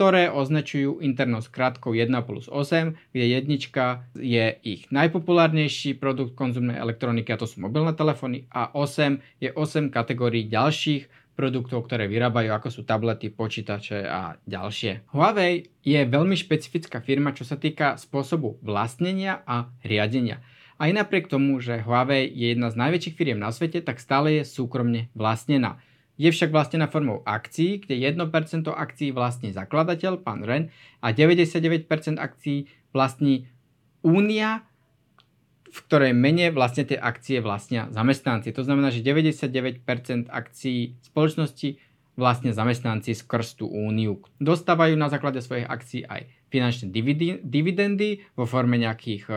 ktoré 0.00 0.32
označujú 0.32 1.04
internosť 1.04 1.52
krátkou 1.52 1.92
1 1.92 2.08
plus 2.24 2.48
8, 2.48 3.12
kde 3.12 3.24
jednička 3.28 4.08
je 4.16 4.56
ich 4.64 4.88
najpopulárnejší 4.88 6.00
produkt 6.00 6.32
konzumnej 6.32 6.80
elektroniky, 6.80 7.28
a 7.28 7.36
to 7.36 7.44
sú 7.44 7.60
mobilné 7.60 7.92
telefóny, 7.92 8.48
a 8.48 8.72
8 8.72 9.20
je 9.36 9.52
8 9.52 9.92
kategórií 9.92 10.48
ďalších 10.48 11.27
produktov, 11.38 11.86
ktoré 11.86 12.10
vyrábajú, 12.10 12.50
ako 12.50 12.68
sú 12.74 12.82
tablety, 12.82 13.30
počítače 13.30 14.02
a 14.02 14.42
ďalšie. 14.42 15.14
Huawei 15.14 15.70
je 15.86 16.02
veľmi 16.02 16.34
špecifická 16.34 16.98
firma, 16.98 17.30
čo 17.30 17.46
sa 17.46 17.54
týka 17.54 17.94
spôsobu 17.94 18.58
vlastnenia 18.58 19.46
a 19.46 19.70
riadenia. 19.86 20.42
Aj 20.82 20.90
napriek 20.90 21.30
tomu, 21.30 21.62
že 21.62 21.78
Huawei 21.86 22.26
je 22.26 22.54
jedna 22.54 22.74
z 22.74 22.78
najväčších 22.82 23.14
firiem 23.14 23.38
na 23.38 23.54
svete, 23.54 23.78
tak 23.82 24.02
stále 24.02 24.42
je 24.42 24.50
súkromne 24.50 25.06
vlastnená. 25.14 25.78
Je 26.18 26.26
však 26.34 26.50
vlastnená 26.50 26.90
formou 26.90 27.22
akcií, 27.22 27.86
kde 27.86 28.02
1% 28.02 28.66
akcií 28.66 29.14
vlastní 29.14 29.54
zakladateľ, 29.54 30.18
pán 30.18 30.42
Ren, 30.42 30.74
a 30.98 31.14
99% 31.14 31.86
akcií 32.18 32.66
vlastní 32.90 33.46
Únia, 34.02 34.67
v 35.68 35.78
ktorej 35.86 36.12
mene 36.16 36.48
vlastne 36.50 36.88
tie 36.88 36.96
akcie 36.96 37.44
vlastnia 37.44 37.88
zamestnanci. 37.92 38.52
To 38.56 38.64
znamená, 38.64 38.88
že 38.88 39.04
99% 39.04 39.84
akcií 40.28 40.96
spoločnosti 41.04 41.78
vlastne 42.18 42.50
zamestnanci 42.50 43.14
skrz 43.14 43.62
tú 43.62 43.70
úniu. 43.70 44.18
Dostávajú 44.42 44.98
na 44.98 45.06
základe 45.06 45.38
svojich 45.38 45.70
akcií 45.70 46.02
aj 46.02 46.26
finančné 46.50 46.90
dividendy 47.46 48.26
vo 48.34 48.42
forme 48.42 48.74
nejakých 48.74 49.30
e, 49.30 49.34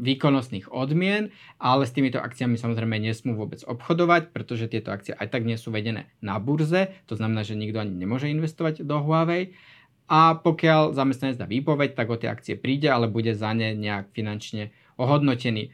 výkonnostných 0.00 0.72
odmien, 0.72 1.28
ale 1.60 1.84
s 1.84 1.92
týmito 1.92 2.22
akciami 2.22 2.56
samozrejme 2.56 2.96
nesmú 3.02 3.36
vôbec 3.36 3.60
obchodovať, 3.66 4.32
pretože 4.32 4.70
tieto 4.72 4.96
akcie 4.96 5.12
aj 5.12 5.28
tak 5.28 5.44
nie 5.44 5.60
sú 5.60 5.74
vedené 5.74 6.08
na 6.24 6.40
burze, 6.40 6.94
to 7.04 7.20
znamená, 7.20 7.44
že 7.44 7.58
nikto 7.58 7.84
ani 7.84 7.92
nemôže 7.92 8.32
investovať 8.32 8.80
do 8.86 8.96
Huawei 9.04 9.52
a 10.08 10.36
pokiaľ 10.36 10.92
zamestnanec 10.92 11.36
dá 11.40 11.48
výpoveď, 11.48 11.96
tak 11.96 12.12
o 12.12 12.16
tie 12.16 12.28
akcie 12.28 12.54
príde, 12.60 12.92
ale 12.92 13.08
bude 13.08 13.32
za 13.32 13.56
ne 13.56 13.72
nejak 13.72 14.12
finančne 14.12 14.72
ohodnotení. 14.96 15.70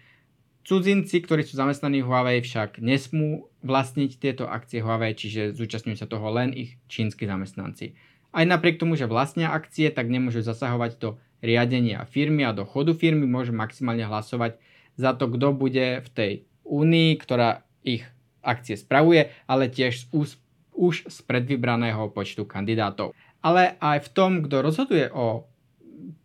Cudzinci, 0.60 1.24
ktorí 1.24 1.42
sú 1.42 1.56
zamestnaní 1.56 2.04
v 2.04 2.08
Huawei, 2.12 2.38
však 2.44 2.78
nesmú 2.84 3.48
vlastniť 3.64 4.10
tieto 4.20 4.44
akcie 4.46 4.84
Huawei, 4.84 5.16
čiže 5.16 5.56
zúčastňujú 5.56 5.96
sa 5.96 6.06
toho 6.06 6.28
len 6.30 6.52
ich 6.52 6.76
čínsky 6.86 7.24
zamestnanci. 7.24 7.96
Aj 8.30 8.44
napriek 8.46 8.78
tomu, 8.78 8.94
že 8.94 9.10
vlastnia 9.10 9.50
akcie, 9.50 9.90
tak 9.90 10.06
nemôžu 10.06 10.44
zasahovať 10.44 11.00
do 11.00 11.18
riadenia 11.40 12.04
firmy 12.06 12.44
a 12.46 12.54
do 12.54 12.68
chodu 12.68 12.92
firmy, 12.94 13.24
môžu 13.26 13.56
maximálne 13.56 14.04
hlasovať 14.04 14.60
za 14.94 15.16
to, 15.16 15.32
kto 15.32 15.56
bude 15.56 16.04
v 16.04 16.08
tej 16.12 16.32
únii, 16.68 17.16
ktorá 17.18 17.64
ich 17.82 18.04
akcie 18.44 18.76
spravuje, 18.76 19.32
ale 19.48 19.72
tiež 19.72 20.12
už, 20.12 20.36
už 20.76 20.94
z 21.08 21.18
predvybraného 21.24 22.12
počtu 22.12 22.44
kandidátov. 22.44 23.16
Ale 23.40 23.80
aj 23.80 24.06
v 24.06 24.12
tom, 24.12 24.30
kto 24.44 24.60
rozhoduje 24.60 25.08
o 25.10 25.48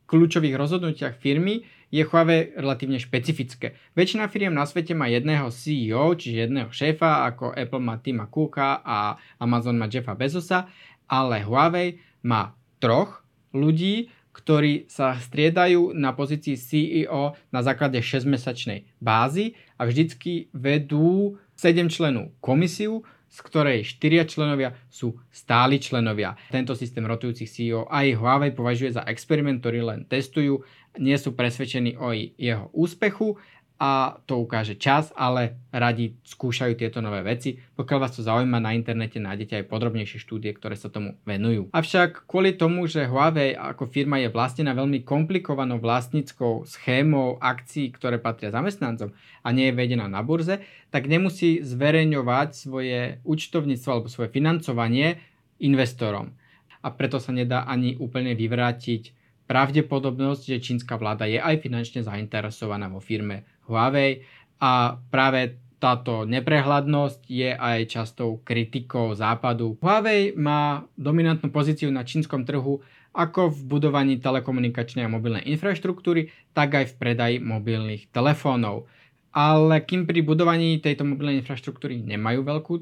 kľúčových 0.05 0.55
rozhodnutiach 0.59 1.15
firmy, 1.17 1.65
je 1.95 2.03
Huawei 2.03 2.51
relatívne 2.59 2.99
špecifické. 2.99 3.79
Väčšina 3.95 4.27
firiem 4.27 4.51
na 4.51 4.67
svete 4.67 4.91
má 4.91 5.07
jedného 5.07 5.47
CEO, 5.47 6.11
čiže 6.11 6.51
jedného 6.51 6.67
šéfa, 6.67 7.23
ako 7.31 7.55
Apple 7.55 7.79
má 7.79 7.95
Tima 8.03 8.27
Cooka 8.27 8.83
a 8.83 9.15
Amazon 9.39 9.79
má 9.79 9.87
Jeffa 9.87 10.11
Bezosa, 10.11 10.67
ale 11.07 11.47
Huawei 11.47 12.03
má 12.27 12.51
troch 12.83 13.23
ľudí, 13.55 14.11
ktorí 14.35 14.91
sa 14.91 15.15
striedajú 15.15 15.95
na 15.95 16.11
pozícii 16.11 16.59
CEO 16.59 17.39
na 17.55 17.63
základe 17.63 18.03
6-mesačnej 18.03 18.83
bázy 18.99 19.55
a 19.79 19.87
vždycky 19.87 20.51
vedú 20.51 21.39
7 21.55 21.87
členov 21.87 22.35
komisiu, 22.43 23.07
z 23.35 23.39
ktorej 23.43 23.83
štyria 23.83 24.23
členovia 24.23 24.71
sú 24.87 25.19
stáli 25.27 25.75
členovia. 25.83 26.39
Tento 26.47 26.71
systém 26.71 27.03
rotujúcich 27.03 27.51
CEO 27.51 27.83
aj 27.91 28.15
Huawei 28.15 28.55
považuje 28.55 28.95
za 28.95 29.03
experiment, 29.11 29.59
ktorý 29.59 29.83
len 29.83 30.07
testujú, 30.07 30.63
nie 30.95 31.19
sú 31.19 31.35
presvedčení 31.35 31.99
o 31.99 32.15
jeho 32.15 32.71
úspechu 32.71 33.35
a 33.75 34.23
to 34.23 34.39
ukáže 34.39 34.79
čas, 34.79 35.11
ale 35.19 35.59
radi 35.67 36.15
skúšajú 36.23 36.79
tieto 36.79 37.03
nové 37.03 37.19
veci. 37.27 37.59
Pokiaľ 37.59 37.99
vás 37.99 38.15
to 38.15 38.23
zaujíma, 38.23 38.63
na 38.63 38.71
internete 38.71 39.19
nájdete 39.19 39.59
aj 39.59 39.65
podrobnejšie 39.67 40.23
štúdie, 40.23 40.55
ktoré 40.55 40.79
sa 40.79 40.87
tomu 40.87 41.19
venujú. 41.27 41.67
Avšak 41.75 42.23
kvôli 42.23 42.55
tomu, 42.55 42.87
že 42.87 43.03
Huawei 43.03 43.51
ako 43.51 43.91
firma 43.91 44.15
je 44.23 44.31
vlastnená 44.31 44.71
veľmi 44.71 45.03
komplikovanou 45.03 45.83
vlastníckou 45.83 46.63
schémou 46.63 47.35
akcií, 47.43 47.91
ktoré 47.91 48.15
patria 48.15 48.55
zamestnancom 48.55 49.11
a 49.43 49.47
nie 49.51 49.67
je 49.67 49.75
vedená 49.75 50.07
na 50.07 50.23
burze, 50.23 50.63
tak 50.87 51.11
nemusí 51.11 51.59
zverejňovať 51.59 52.49
svoje 52.55 53.19
účtovníctvo 53.27 53.89
alebo 53.91 54.07
svoje 54.07 54.31
financovanie 54.31 55.19
investorom. 55.59 56.31
A 56.79 56.95
preto 56.95 57.19
sa 57.19 57.35
nedá 57.35 57.67
ani 57.67 57.99
úplne 57.99 58.39
vyvrátiť 58.39 59.25
pravdepodobnosť, 59.45 60.57
že 60.57 60.63
čínska 60.63 60.97
vláda 60.97 61.29
je 61.29 61.37
aj 61.37 61.61
finančne 61.61 62.01
zainteresovaná 62.01 62.89
vo 62.89 62.97
firme 62.97 63.45
Huawei 63.67 64.25
a 64.61 64.97
práve 65.09 65.61
táto 65.77 66.25
neprehľadnosť 66.25 67.29
je 67.29 67.51
aj 67.53 67.79
častou 67.91 68.41
kritikou 68.41 69.13
západu. 69.13 69.77
Huawei 69.77 70.33
má 70.33 70.87
dominantnú 70.97 71.53
pozíciu 71.53 71.93
na 71.93 72.07
čínskom 72.07 72.47
trhu 72.47 72.81
ako 73.15 73.53
v 73.53 73.59
budovaní 73.69 74.19
telekomunikačnej 74.19 75.07
a 75.07 75.13
mobilnej 75.13 75.47
infraštruktúry, 75.47 76.33
tak 76.51 76.75
aj 76.75 76.85
v 76.91 76.97
predaji 76.99 77.35
mobilných 77.39 78.11
telefónov. 78.11 78.91
Ale 79.35 79.83
kým 79.83 80.07
pri 80.07 80.23
budovaní 80.23 80.79
tejto 80.79 81.07
mobilnej 81.07 81.43
infraštruktúry 81.43 82.03
nemajú 82.03 82.43
veľkú 82.43 82.73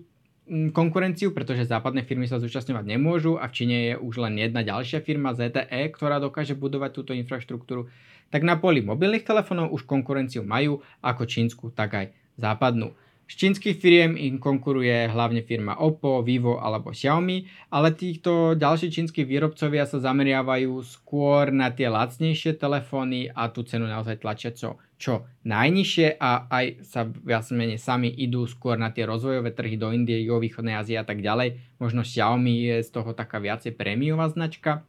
konkurenciu, 0.50 1.32
pretože 1.32 1.72
západné 1.72 2.04
firmy 2.04 2.28
sa 2.28 2.36
zúčastňovať 2.36 2.84
nemôžu 2.84 3.40
a 3.40 3.48
v 3.48 3.56
Číne 3.56 3.78
je 3.92 3.94
už 3.96 4.20
len 4.20 4.36
jedna 4.36 4.60
ďalšia 4.60 5.00
firma 5.00 5.32
ZTE, 5.32 5.92
ktorá 5.96 6.20
dokáže 6.20 6.54
budovať 6.54 6.92
túto 6.92 7.12
infraštruktúru, 7.16 7.88
tak 8.28 8.44
na 8.44 8.60
poli 8.60 8.84
mobilných 8.84 9.24
telefónov 9.24 9.72
už 9.72 9.88
konkurenciu 9.88 10.44
majú 10.44 10.84
ako 11.00 11.24
čínsku, 11.24 11.72
tak 11.72 11.90
aj 11.96 12.06
západnú. 12.36 12.92
Z 13.24 13.40
čínskych 13.40 13.80
firiem 13.80 14.20
im 14.20 14.36
konkuruje 14.36 15.08
hlavne 15.08 15.48
firma 15.48 15.80
Oppo, 15.80 16.20
Vivo 16.20 16.60
alebo 16.60 16.92
Xiaomi, 16.92 17.48
ale 17.72 17.96
týchto 17.96 18.60
ďalší 18.60 18.92
čínsky 18.92 19.24
výrobcovia 19.24 19.88
sa 19.88 20.04
zameriavajú 20.04 20.76
skôr 20.84 21.48
na 21.56 21.72
tie 21.72 21.88
lacnejšie 21.88 22.60
telefóny 22.60 23.32
a 23.32 23.48
tú 23.48 23.64
cenu 23.64 23.88
naozaj 23.88 24.20
tlačia 24.20 24.52
čo, 24.52 24.76
čo 25.00 25.24
najnižšie 25.48 26.20
a 26.20 26.52
aj 26.52 26.66
sa 26.84 27.08
viac 27.08 27.48
menej 27.56 27.80
sami 27.80 28.12
idú 28.12 28.44
skôr 28.44 28.76
na 28.76 28.92
tie 28.92 29.08
rozvojové 29.08 29.56
trhy 29.56 29.80
do 29.80 29.96
Indie, 29.96 30.28
východnej 30.28 30.76
Ázie 30.76 31.00
a 31.00 31.08
tak 31.08 31.24
ďalej. 31.24 31.80
Možno 31.80 32.04
Xiaomi 32.04 32.68
je 32.68 32.76
z 32.84 32.90
toho 32.92 33.16
taká 33.16 33.40
viacej 33.40 33.72
prémiová 33.80 34.28
značka. 34.28 34.84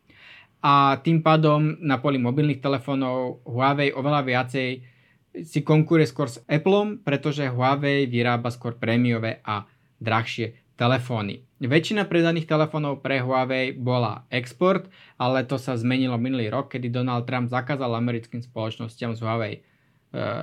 A 0.64 0.99
tým 1.05 1.21
pádom 1.21 1.76
na 1.85 2.00
poli 2.00 2.17
mobilných 2.17 2.64
telefónov 2.64 3.45
Huawei 3.45 3.93
oveľa 3.93 4.25
viacej 4.25 4.93
si 5.43 5.67
konkuruje 5.67 6.07
skôr 6.07 6.31
s 6.31 6.38
Appleom, 6.47 7.03
pretože 7.03 7.50
Huawei 7.50 8.07
vyrába 8.07 8.55
skôr 8.55 8.79
prémiové 8.79 9.43
a 9.43 9.67
drahšie 9.99 10.55
telefóny. 10.79 11.43
Väčšina 11.64 12.05
predaných 12.05 12.50
telefónov 12.50 13.00
pre 13.00 13.23
Huawei 13.23 13.73
bola 13.73 14.26
export, 14.29 14.91
ale 15.17 15.47
to 15.47 15.57
sa 15.57 15.79
zmenilo 15.79 16.19
minulý 16.21 16.50
rok, 16.50 16.71
kedy 16.75 16.91
Donald 16.91 17.25
Trump 17.25 17.49
zakázal 17.49 17.95
americkým 17.95 18.43
spoločnosťam 18.45 19.17
z 19.17 19.21
Huawei 19.23 19.55
e, 19.55 19.61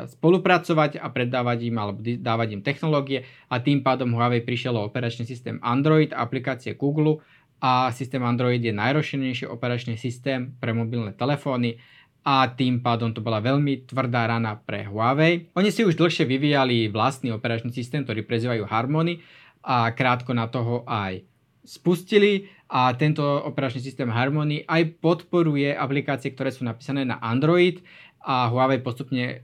spolupracovať 0.08 0.98
a 0.98 1.08
predávať 1.14 1.68
im 1.68 1.76
alebo 1.78 2.00
dávať 2.02 2.48
im 2.58 2.62
technológie 2.64 3.28
a 3.52 3.60
tým 3.60 3.84
pádom 3.86 4.16
Huawei 4.18 4.42
prišiel 4.42 4.80
o 4.80 4.88
operačný 4.88 5.28
systém 5.28 5.62
Android, 5.62 6.10
aplikácie 6.16 6.74
Google 6.80 7.22
a 7.62 7.94
systém 7.94 8.24
Android 8.26 8.64
je 8.64 8.74
najrozšírenejší 8.74 9.46
operačný 9.46 9.94
systém 9.94 10.58
pre 10.58 10.74
mobilné 10.74 11.14
telefóny 11.14 11.78
a 12.22 12.46
tým 12.54 12.86
pádom 12.86 13.10
to 13.10 13.22
bola 13.26 13.42
veľmi 13.42 13.90
tvrdá 13.90 14.30
rana 14.30 14.54
pre 14.54 14.86
Huawei. 14.86 15.50
Oni 15.58 15.74
si 15.74 15.82
už 15.82 15.98
dlhšie 15.98 16.30
vyvíjali 16.30 16.86
vlastný 16.94 17.34
operačný 17.34 17.74
systém, 17.74 18.06
ktorý 18.06 18.22
prezývajú 18.22 18.64
Harmony 18.70 19.26
a 19.66 19.90
krátko 19.90 20.38
na 20.38 20.46
toho 20.46 20.86
aj 20.86 21.26
spustili. 21.66 22.46
A 22.72 22.94
tento 22.96 23.26
operačný 23.26 23.82
systém 23.82 24.08
Harmony 24.08 24.64
aj 24.70 25.02
podporuje 25.02 25.74
aplikácie, 25.74 26.32
ktoré 26.32 26.54
sú 26.54 26.62
napísané 26.64 27.04
na 27.04 27.18
Android. 27.20 27.82
A 28.22 28.48
Huawei 28.54 28.80
postupne 28.86 29.42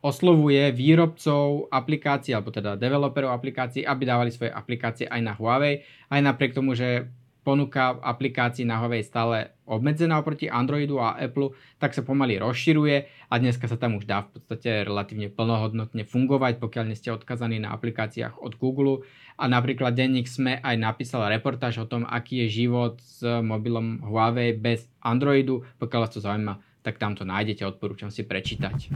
oslovuje 0.00 0.72
výrobcov 0.72 1.68
aplikácií, 1.68 2.32
alebo 2.32 2.48
teda 2.48 2.78
developerov 2.78 3.36
aplikácií, 3.36 3.84
aby 3.84 4.08
dávali 4.08 4.32
svoje 4.32 4.48
aplikácie 4.48 5.04
aj 5.04 5.20
na 5.20 5.36
Huawei, 5.36 5.84
aj 6.08 6.20
napriek 6.24 6.56
tomu, 6.56 6.72
že 6.72 7.12
ponuka 7.40 7.96
aplikácií 8.04 8.68
na 8.68 8.78
Huawei 8.80 9.00
stále 9.00 9.56
obmedzená 9.64 10.18
oproti 10.20 10.50
Androidu 10.50 11.00
a 11.00 11.16
Apple, 11.16 11.56
tak 11.80 11.96
sa 11.96 12.04
pomaly 12.04 12.36
rozširuje 12.36 12.96
a 13.30 13.34
dneska 13.38 13.70
sa 13.70 13.78
tam 13.78 13.96
už 13.96 14.04
dá 14.04 14.26
v 14.26 14.36
podstate 14.36 14.84
relatívne 14.84 15.32
plnohodnotne 15.32 16.04
fungovať, 16.04 16.60
pokiaľ 16.60 16.84
nie 16.90 16.98
ste 16.98 17.14
odkazaní 17.14 17.62
na 17.62 17.72
aplikáciách 17.72 18.42
od 18.42 18.58
Google. 18.58 19.06
A 19.40 19.48
napríklad 19.48 19.96
denník 19.96 20.28
SME 20.28 20.60
aj 20.60 20.76
napísal 20.76 21.24
reportáž 21.32 21.80
o 21.80 21.88
tom, 21.88 22.04
aký 22.04 22.44
je 22.44 22.66
život 22.66 23.00
s 23.00 23.24
mobilom 23.24 24.04
Huawei 24.04 24.52
bez 24.52 24.90
Androidu. 25.00 25.64
Pokiaľ 25.80 26.00
vás 26.04 26.12
to 26.12 26.20
zaujíma, 26.20 26.60
tak 26.84 27.00
tam 27.00 27.16
to 27.16 27.24
nájdete, 27.24 27.64
odporúčam 27.64 28.12
si 28.12 28.26
prečítať. 28.26 28.92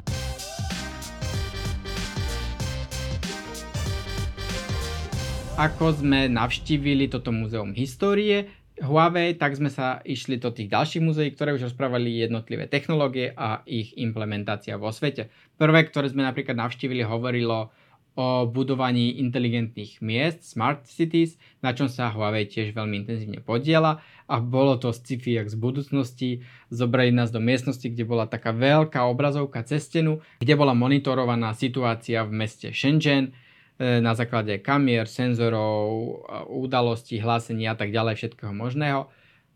Ako 5.55 6.03
sme 6.03 6.27
navštívili 6.27 7.07
toto 7.07 7.31
múzeum 7.31 7.71
histórie 7.79 8.51
Huawei, 8.83 9.38
tak 9.38 9.55
sme 9.55 9.71
sa 9.71 10.03
išli 10.03 10.43
do 10.43 10.51
tých 10.51 10.67
ďalších 10.67 10.99
múzeí, 10.99 11.31
ktoré 11.31 11.55
už 11.55 11.71
rozprávali 11.71 12.11
jednotlivé 12.27 12.67
technológie 12.67 13.31
a 13.38 13.62
ich 13.62 13.95
implementácia 13.95 14.75
vo 14.75 14.90
svete. 14.90 15.31
Prvé, 15.55 15.87
ktoré 15.87 16.11
sme 16.11 16.27
napríklad 16.27 16.59
navštívili, 16.59 17.07
hovorilo 17.07 17.71
o 18.19 18.51
budovaní 18.51 19.23
inteligentných 19.23 20.03
miest, 20.03 20.43
smart 20.43 20.90
cities, 20.90 21.38
na 21.62 21.71
čom 21.71 21.87
sa 21.87 22.11
Huawei 22.11 22.51
tiež 22.51 22.75
veľmi 22.75 23.07
intenzívne 23.07 23.38
podiela 23.38 24.03
a 24.27 24.43
bolo 24.43 24.75
to 24.75 24.90
sci-fi 24.90 25.38
jak 25.38 25.51
z 25.51 25.55
budúcnosti. 25.55 26.31
Zobrali 26.67 27.14
nás 27.14 27.31
do 27.31 27.38
miestnosti, 27.38 27.87
kde 27.87 28.03
bola 28.03 28.27
taká 28.27 28.51
veľká 28.51 29.07
obrazovka 29.07 29.62
cez 29.62 29.87
stenu, 29.87 30.19
kde 30.43 30.55
bola 30.59 30.75
monitorovaná 30.75 31.55
situácia 31.55 32.27
v 32.27 32.43
meste 32.43 32.75
Shenzhen, 32.75 33.38
na 33.79 34.13
základe 34.15 34.63
kamier, 34.63 35.11
senzorov, 35.11 36.23
udalostí, 36.47 37.19
hlásení 37.19 37.67
a 37.67 37.75
tak 37.75 37.91
ďalej, 37.91 38.15
všetkého 38.19 38.55
možného. 38.55 39.11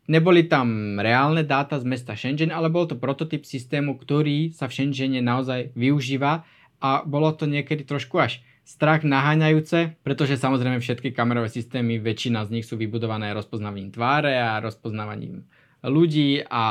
Neboli 0.09 0.49
tam 0.49 0.97
reálne 0.97 1.45
dáta 1.45 1.77
z 1.77 1.85
mesta 1.85 2.17
Shenzhen, 2.17 2.49
ale 2.49 2.73
bol 2.73 2.89
to 2.89 2.97
prototyp 2.97 3.45
systému, 3.45 4.01
ktorý 4.01 4.57
sa 4.57 4.67
v 4.67 4.75
Shenzhene 4.75 5.21
naozaj 5.21 5.77
využíva 5.77 6.49
a 6.81 6.91
bolo 7.05 7.31
to 7.37 7.45
niekedy 7.45 7.85
trošku 7.85 8.17
až 8.17 8.41
strach 8.65 9.05
naháňajúce, 9.05 10.01
pretože 10.05 10.41
samozrejme 10.41 10.81
všetky 10.81 11.13
kamerové 11.13 11.49
systémy, 11.49 12.01
väčšina 12.01 12.45
z 12.49 12.53
nich 12.57 12.67
sú 12.69 12.77
vybudované 12.77 13.33
rozpoznávaním 13.33 13.93
tváre 13.93 14.37
a 14.37 14.61
rozpoznávaním 14.61 15.45
ľudí 15.85 16.45
a 16.45 16.65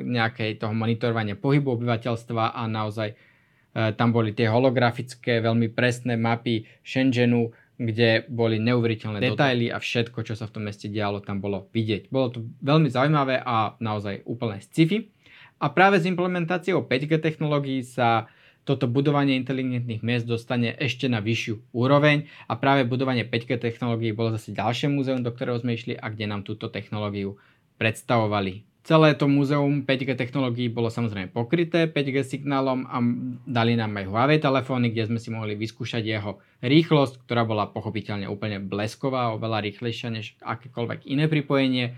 nejakej 0.00 0.62
toho 0.62 0.72
monitorovania 0.72 1.34
pohybu 1.34 1.76
obyvateľstva 1.76 2.56
a 2.56 2.62
naozaj 2.70 3.16
tam 3.72 4.08
boli 4.12 4.36
tie 4.36 4.52
holografické, 4.52 5.40
veľmi 5.40 5.72
presné 5.72 6.20
mapy 6.20 6.68
Shenzhenu, 6.84 7.52
kde 7.80 8.28
boli 8.28 8.60
neuveriteľné 8.60 9.18
detaily 9.18 9.72
a 9.72 9.80
všetko, 9.80 10.22
čo 10.22 10.36
sa 10.36 10.46
v 10.46 10.54
tom 10.54 10.68
meste 10.68 10.86
dialo, 10.92 11.24
tam 11.24 11.40
bolo 11.40 11.66
vidieť. 11.72 12.12
Bolo 12.12 12.26
to 12.30 12.38
veľmi 12.62 12.92
zaujímavé 12.92 13.40
a 13.42 13.74
naozaj 13.80 14.22
úplné 14.28 14.60
sci-fi. 14.62 15.08
A 15.62 15.70
práve 15.70 15.98
s 16.02 16.06
implementáciou 16.06 16.84
5G 16.84 17.22
technológií 17.22 17.86
sa 17.86 18.26
toto 18.62 18.86
budovanie 18.86 19.34
inteligentných 19.38 20.06
miest 20.06 20.26
dostane 20.26 20.70
ešte 20.78 21.10
na 21.10 21.18
vyššiu 21.18 21.74
úroveň 21.74 22.30
a 22.46 22.54
práve 22.54 22.86
budovanie 22.86 23.26
5G 23.26 23.58
technológií 23.58 24.14
bolo 24.14 24.34
zase 24.38 24.54
ďalšie 24.54 24.86
múzeum, 24.90 25.22
do 25.22 25.34
ktorého 25.34 25.58
sme 25.58 25.74
išli 25.74 25.98
a 25.98 26.06
kde 26.10 26.30
nám 26.30 26.46
túto 26.46 26.70
technológiu 26.70 27.42
predstavovali. 27.82 28.62
Celé 28.82 29.14
to 29.14 29.30
múzeum 29.30 29.86
5G 29.86 30.18
technológií 30.18 30.66
bolo 30.66 30.90
samozrejme 30.90 31.30
pokryté 31.30 31.86
5G 31.86 32.26
signálom 32.26 32.82
a 32.90 32.98
dali 33.46 33.78
nám 33.78 33.94
aj 33.94 34.10
Huawei 34.10 34.42
telefóny, 34.42 34.90
kde 34.90 35.06
sme 35.06 35.22
si 35.22 35.30
mohli 35.30 35.54
vyskúšať 35.54 36.02
jeho 36.02 36.42
rýchlosť, 36.66 37.22
ktorá 37.22 37.46
bola 37.46 37.70
pochopiteľne 37.70 38.26
úplne 38.26 38.58
blesková, 38.58 39.38
oveľa 39.38 39.70
rýchlejšia 39.70 40.10
než 40.10 40.34
akékoľvek 40.42 41.06
iné 41.06 41.30
pripojenie, 41.30 41.94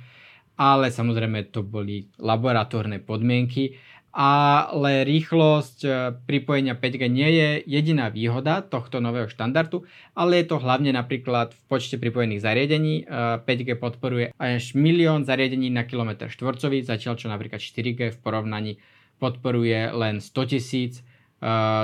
ale 0.61 0.93
samozrejme 0.93 1.49
to 1.49 1.65
boli 1.65 2.13
laboratórne 2.21 3.01
podmienky 3.01 3.81
ale 4.15 5.03
rýchlosť 5.03 5.79
e, 5.83 5.91
pripojenia 6.23 6.79
5G 6.79 7.11
nie 7.11 7.31
je 7.35 7.49
jediná 7.67 8.15
výhoda 8.15 8.63
tohto 8.63 9.03
nového 9.03 9.27
štandardu, 9.27 9.83
ale 10.15 10.39
je 10.39 10.55
to 10.55 10.63
hlavne 10.63 10.95
napríklad 10.95 11.51
v 11.51 11.61
počte 11.67 11.99
pripojených 11.99 12.47
zariadení. 12.47 13.11
5G 13.43 13.75
e, 13.75 13.79
podporuje 13.79 14.27
až 14.39 14.79
milión 14.79 15.27
zariadení 15.27 15.67
na 15.75 15.83
kilometr 15.83 16.31
štvorcový, 16.31 16.87
zatiaľ 16.87 17.19
čo 17.19 17.27
napríklad 17.27 17.59
4G 17.59 18.15
v 18.15 18.19
porovnaní 18.23 18.79
podporuje 19.19 19.91
len 19.91 20.23
100 20.23 20.31
tisíc 20.47 21.03
e, 21.03 21.03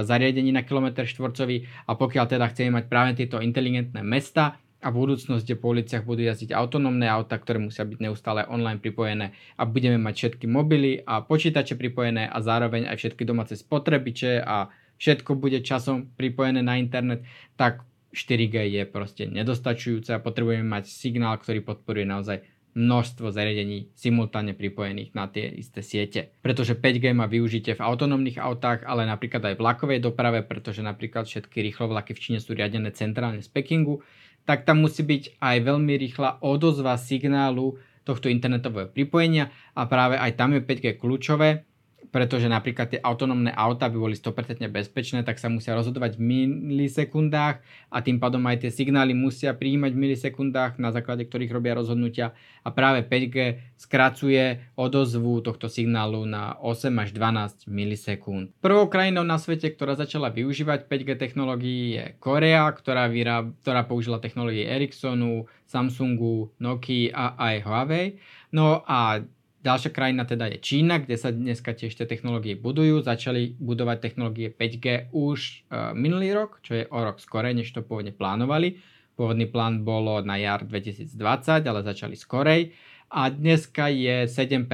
zariadení 0.06 0.54
na 0.54 0.62
kilometr 0.62 1.10
štvorcový 1.10 1.66
a 1.90 1.98
pokiaľ 1.98 2.24
teda 2.30 2.46
chceme 2.54 2.78
mať 2.78 2.84
práve 2.86 3.10
tieto 3.18 3.42
inteligentné 3.42 4.06
mesta, 4.06 4.54
a 4.80 4.88
v 4.88 4.96
budúcnosti 4.96 5.52
po 5.56 5.76
uliciach 5.76 6.08
budú 6.08 6.24
jazdiť 6.24 6.56
autonómne 6.56 7.04
auta, 7.04 7.36
ktoré 7.36 7.60
musia 7.60 7.84
byť 7.84 7.98
neustále 8.00 8.48
online 8.48 8.80
pripojené 8.80 9.36
a 9.60 9.62
budeme 9.68 10.00
mať 10.00 10.14
všetky 10.16 10.46
mobily 10.48 11.04
a 11.04 11.20
počítače 11.20 11.76
pripojené 11.76 12.24
a 12.24 12.40
zároveň 12.40 12.88
aj 12.88 12.96
všetky 12.96 13.28
domáce 13.28 13.60
spotrebiče 13.60 14.40
a 14.40 14.72
všetko 14.96 15.36
bude 15.36 15.60
časom 15.60 16.08
pripojené 16.16 16.64
na 16.64 16.80
internet, 16.80 17.24
tak 17.60 17.84
4G 18.16 18.56
je 18.80 18.82
proste 18.88 19.28
nedostačujúce 19.28 20.16
a 20.16 20.24
potrebujeme 20.24 20.66
mať 20.66 20.90
signál, 20.90 21.38
ktorý 21.38 21.62
podporuje 21.62 22.08
naozaj 22.08 22.42
množstvo 22.70 23.34
zariadení 23.34 23.90
simultáne 23.98 24.54
pripojených 24.54 25.10
na 25.10 25.26
tie 25.26 25.50
isté 25.50 25.82
siete. 25.82 26.30
Pretože 26.38 26.78
5G 26.78 27.10
má 27.10 27.26
využitie 27.26 27.74
v 27.74 27.82
autonómnych 27.82 28.38
autách, 28.38 28.86
ale 28.86 29.10
napríklad 29.10 29.42
aj 29.42 29.54
v 29.58 29.62
vlakovej 29.62 29.98
doprave, 29.98 30.46
pretože 30.46 30.78
napríklad 30.78 31.26
všetky 31.26 31.66
rýchlovlaky 31.66 32.14
v 32.14 32.22
Číne 32.22 32.38
sú 32.38 32.54
riadené 32.54 32.94
centrálne 32.94 33.42
z 33.42 33.50
Pekingu 33.50 34.06
tak 34.44 34.68
tam 34.68 34.82
musí 34.82 35.06
byť 35.06 35.38
aj 35.38 35.56
veľmi 35.62 35.94
rýchla 35.96 36.42
odozva 36.42 36.96
signálu 36.96 37.78
tohto 38.04 38.26
internetového 38.32 38.90
pripojenia 38.90 39.52
a 39.76 39.86
práve 39.86 40.18
aj 40.18 40.34
tam 40.34 40.56
je 40.56 40.64
5G 40.64 40.98
kľúčové, 40.98 41.68
pretože 42.08 42.48
napríklad 42.48 42.96
tie 42.96 43.00
autonómne 43.04 43.52
auta 43.52 43.92
by 43.92 43.96
boli 44.00 44.16
100% 44.16 44.64
bezpečné, 44.72 45.20
tak 45.22 45.36
sa 45.36 45.52
musia 45.52 45.76
rozhodovať 45.76 46.16
v 46.16 46.22
milisekundách 46.48 47.60
a 47.92 47.96
tým 48.00 48.16
pádom 48.16 48.40
aj 48.48 48.66
tie 48.66 48.70
signály 48.72 49.12
musia 49.12 49.52
prijímať 49.52 49.92
v 49.92 50.02
milisekundách, 50.08 50.80
na 50.80 50.90
základe 50.90 51.28
ktorých 51.28 51.52
robia 51.52 51.76
rozhodnutia 51.76 52.32
a 52.64 52.68
práve 52.72 53.04
5G 53.04 53.36
skracuje 53.76 54.72
odozvu 54.74 55.44
tohto 55.44 55.68
signálu 55.68 56.24
na 56.24 56.56
8 56.58 56.90
až 56.96 57.12
12 57.12 57.68
milisekúnd. 57.68 58.56
Prvou 58.64 58.88
krajinou 58.88 59.22
na 59.22 59.36
svete, 59.36 59.68
ktorá 59.70 59.94
začala 59.94 60.32
využívať 60.32 60.88
5G 60.88 61.10
technológií 61.20 62.00
je 62.00 62.04
Korea, 62.18 62.70
ktorá, 62.72 63.08
vyráb, 63.08 63.56
ktorá 63.62 63.84
použila 63.84 64.22
technológie 64.22 64.66
Ericssonu, 64.66 65.48
Samsungu, 65.66 66.50
Nokia 66.58 67.14
a 67.14 67.24
aj 67.38 67.54
Huawei. 67.62 68.06
No 68.50 68.82
a 68.86 69.22
Ďalšia 69.60 69.92
krajina 69.92 70.24
teda 70.24 70.48
je 70.48 70.56
Čína, 70.56 71.04
kde 71.04 71.20
sa 71.20 71.28
dneska 71.28 71.76
tiež 71.76 71.92
tie 71.92 72.08
technológie 72.08 72.56
budujú. 72.56 73.04
Začali 73.04 73.60
budovať 73.60 73.98
technológie 74.00 74.48
5G 74.48 75.12
už 75.12 75.68
uh, 75.68 75.92
minulý 75.92 76.32
rok, 76.32 76.64
čo 76.64 76.80
je 76.80 76.88
o 76.88 76.98
rok 77.04 77.20
skorej, 77.20 77.52
než 77.52 77.68
to 77.68 77.84
pôvodne 77.84 78.16
plánovali. 78.16 78.80
Pôvodný 79.20 79.52
plán 79.52 79.84
bolo 79.84 80.24
na 80.24 80.40
jar 80.40 80.64
2020, 80.64 81.12
ale 81.60 81.84
začali 81.84 82.16
skorej. 82.16 82.72
A 83.12 83.28
dneska 83.28 83.92
je 83.92 84.24
7% 84.24 84.64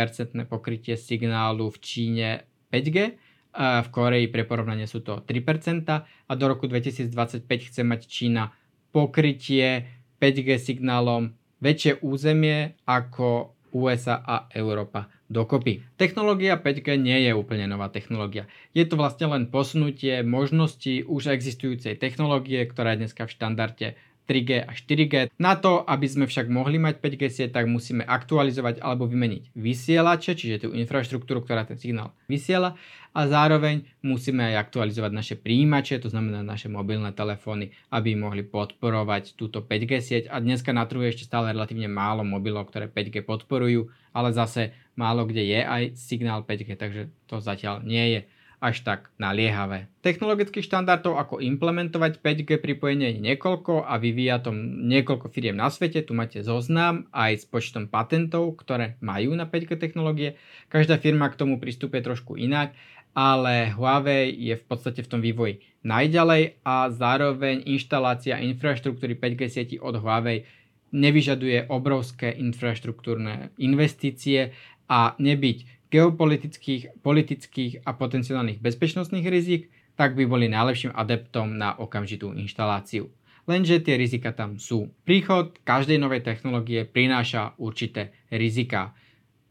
pokrytie 0.47 0.95
signálu 0.95 1.67
v 1.75 1.79
Číne 1.83 2.29
5G. 2.71 3.19
Uh, 3.59 3.83
v 3.83 3.89
Koreji 3.91 4.31
pre 4.31 4.47
porovnanie 4.47 4.87
sú 4.87 5.03
to 5.03 5.19
3% 5.19 5.83
a 5.91 6.33
do 6.39 6.45
roku 6.47 6.71
2025 6.71 7.43
chce 7.43 7.83
mať 7.83 8.01
Čína 8.07 8.55
pokrytie 8.95 9.83
5G 10.23 10.63
signálom 10.63 11.35
väčšie 11.59 12.07
územie 12.07 12.79
ako 12.87 13.56
USA 13.77 14.17
a 14.25 14.49
Európa 14.57 15.13
dokopy. 15.29 15.85
Technológia 16.01 16.57
5G 16.57 16.97
nie 16.97 17.29
je 17.29 17.37
úplne 17.37 17.69
nová 17.69 17.93
technológia. 17.93 18.49
Je 18.73 18.87
to 18.89 18.97
vlastne 18.97 19.29
len 19.29 19.51
posunutie 19.53 20.23
možností 20.23 21.05
už 21.05 21.35
existujúcej 21.35 21.99
technológie, 21.99 22.65
ktorá 22.65 22.95
je 22.95 23.05
dneska 23.05 23.29
v 23.29 23.35
štandarde 23.35 23.89
3G 24.27 24.51
a 24.67 24.71
4G. 24.75 25.15
Na 25.39 25.55
to, 25.55 25.87
aby 25.87 26.07
sme 26.11 26.27
však 26.27 26.51
mohli 26.51 26.77
mať 26.83 26.99
5G 26.99 27.23
sieť, 27.31 27.51
tak 27.55 27.71
musíme 27.71 28.03
aktualizovať 28.03 28.83
alebo 28.83 29.07
vymeniť 29.07 29.55
vysielače, 29.55 30.35
čiže 30.35 30.67
tú 30.67 30.69
infraštruktúru, 30.75 31.47
ktorá 31.47 31.63
ten 31.65 31.79
signál 31.79 32.13
vysiela. 32.27 32.75
A 33.17 33.25
zároveň 33.25 33.89
musíme 34.05 34.45
aj 34.53 34.69
aktualizovať 34.69 35.13
naše 35.15 35.35
príjimače, 35.41 36.05
to 36.05 36.13
znamená 36.13 36.45
naše 36.45 36.69
mobilné 36.69 37.17
telefóny, 37.17 37.73
aby 37.89 38.13
mohli 38.13 38.45
podporovať 38.45 39.41
túto 39.41 39.65
5G 39.65 39.93
sieť. 40.05 40.25
A 40.29 40.37
dneska 40.37 40.77
na 40.77 40.85
trhu 40.85 41.01
je 41.01 41.17
ešte 41.17 41.25
stále 41.25 41.57
relatívne 41.57 41.89
málo 41.89 42.29
mobilov, 42.29 42.69
ktoré 42.69 42.93
5G 42.93 43.25
podporujú, 43.25 43.89
ale 44.13 44.37
zase 44.37 44.77
málo 45.01 45.25
kde 45.25 45.49
je 45.49 45.61
aj 45.65 45.83
signál 45.97 46.45
5G, 46.45 46.77
takže 46.77 47.09
to 47.25 47.41
zatiaľ 47.41 47.81
nie 47.81 48.05
je 48.13 48.21
až 48.61 48.83
tak 48.83 49.13
naliehavé. 49.21 49.87
Technologických 50.01 50.65
štandardov, 50.65 51.21
ako 51.21 51.45
implementovať 51.45 52.25
5G 52.25 52.57
pripojenie 52.59 53.17
je 53.17 53.21
niekoľko 53.21 53.85
a 53.85 54.01
vyvíja 54.01 54.41
to 54.41 54.55
niekoľko 54.87 55.29
firiem 55.29 55.59
na 55.59 55.69
svete. 55.69 56.01
Tu 56.01 56.17
máte 56.17 56.41
zoznam 56.41 57.11
aj 57.13 57.43
s 57.43 57.45
počtom 57.45 57.87
patentov, 57.91 58.57
ktoré 58.57 58.97
majú 59.05 59.37
na 59.37 59.45
5G 59.45 59.77
technológie. 59.77 60.41
Každá 60.73 60.97
firma 60.97 61.29
k 61.29 61.39
tomu 61.39 61.61
pristupuje 61.61 62.01
trošku 62.01 62.41
inak, 62.41 62.73
ale 63.17 63.73
Huawei 63.73 64.33
je 64.33 64.55
v 64.61 64.65
podstate 64.69 65.01
v 65.01 65.11
tom 65.11 65.21
vývoji 65.25 65.65
najďalej 65.89 66.61
a 66.67 66.93
zároveň 66.93 67.65
inštalácia 67.65 68.37
infraštruktúry 68.43 69.17
5G 69.17 69.43
sieti 69.49 69.77
od 69.81 69.97
Huawei 69.97 70.45
nevyžaduje 70.93 71.69
obrovské 71.73 72.33
infraštruktúrne 72.37 73.57
investície 73.61 74.53
a 74.87 75.19
nebyť 75.19 75.76
geopolitických, 75.91 77.01
politických 77.01 77.87
a 77.87 77.95
potenciálnych 77.95 78.59
bezpečnostných 78.59 79.27
rizik, 79.27 79.71
tak 79.97 80.13
by 80.13 80.29
boli 80.29 80.47
najlepším 80.51 80.93
adeptom 80.93 81.57
na 81.57 81.75
okamžitú 81.79 82.37
inštaláciu. 82.37 83.09
Lenže 83.47 83.79
tie 83.79 83.95
rizika 83.95 84.35
tam 84.35 84.59
sú. 84.59 84.91
Príchod 85.07 85.55
každej 85.63 86.03
novej 86.03 86.27
technológie 86.27 86.83
prináša 86.83 87.55
určité 87.63 88.11
rizika. 88.29 88.93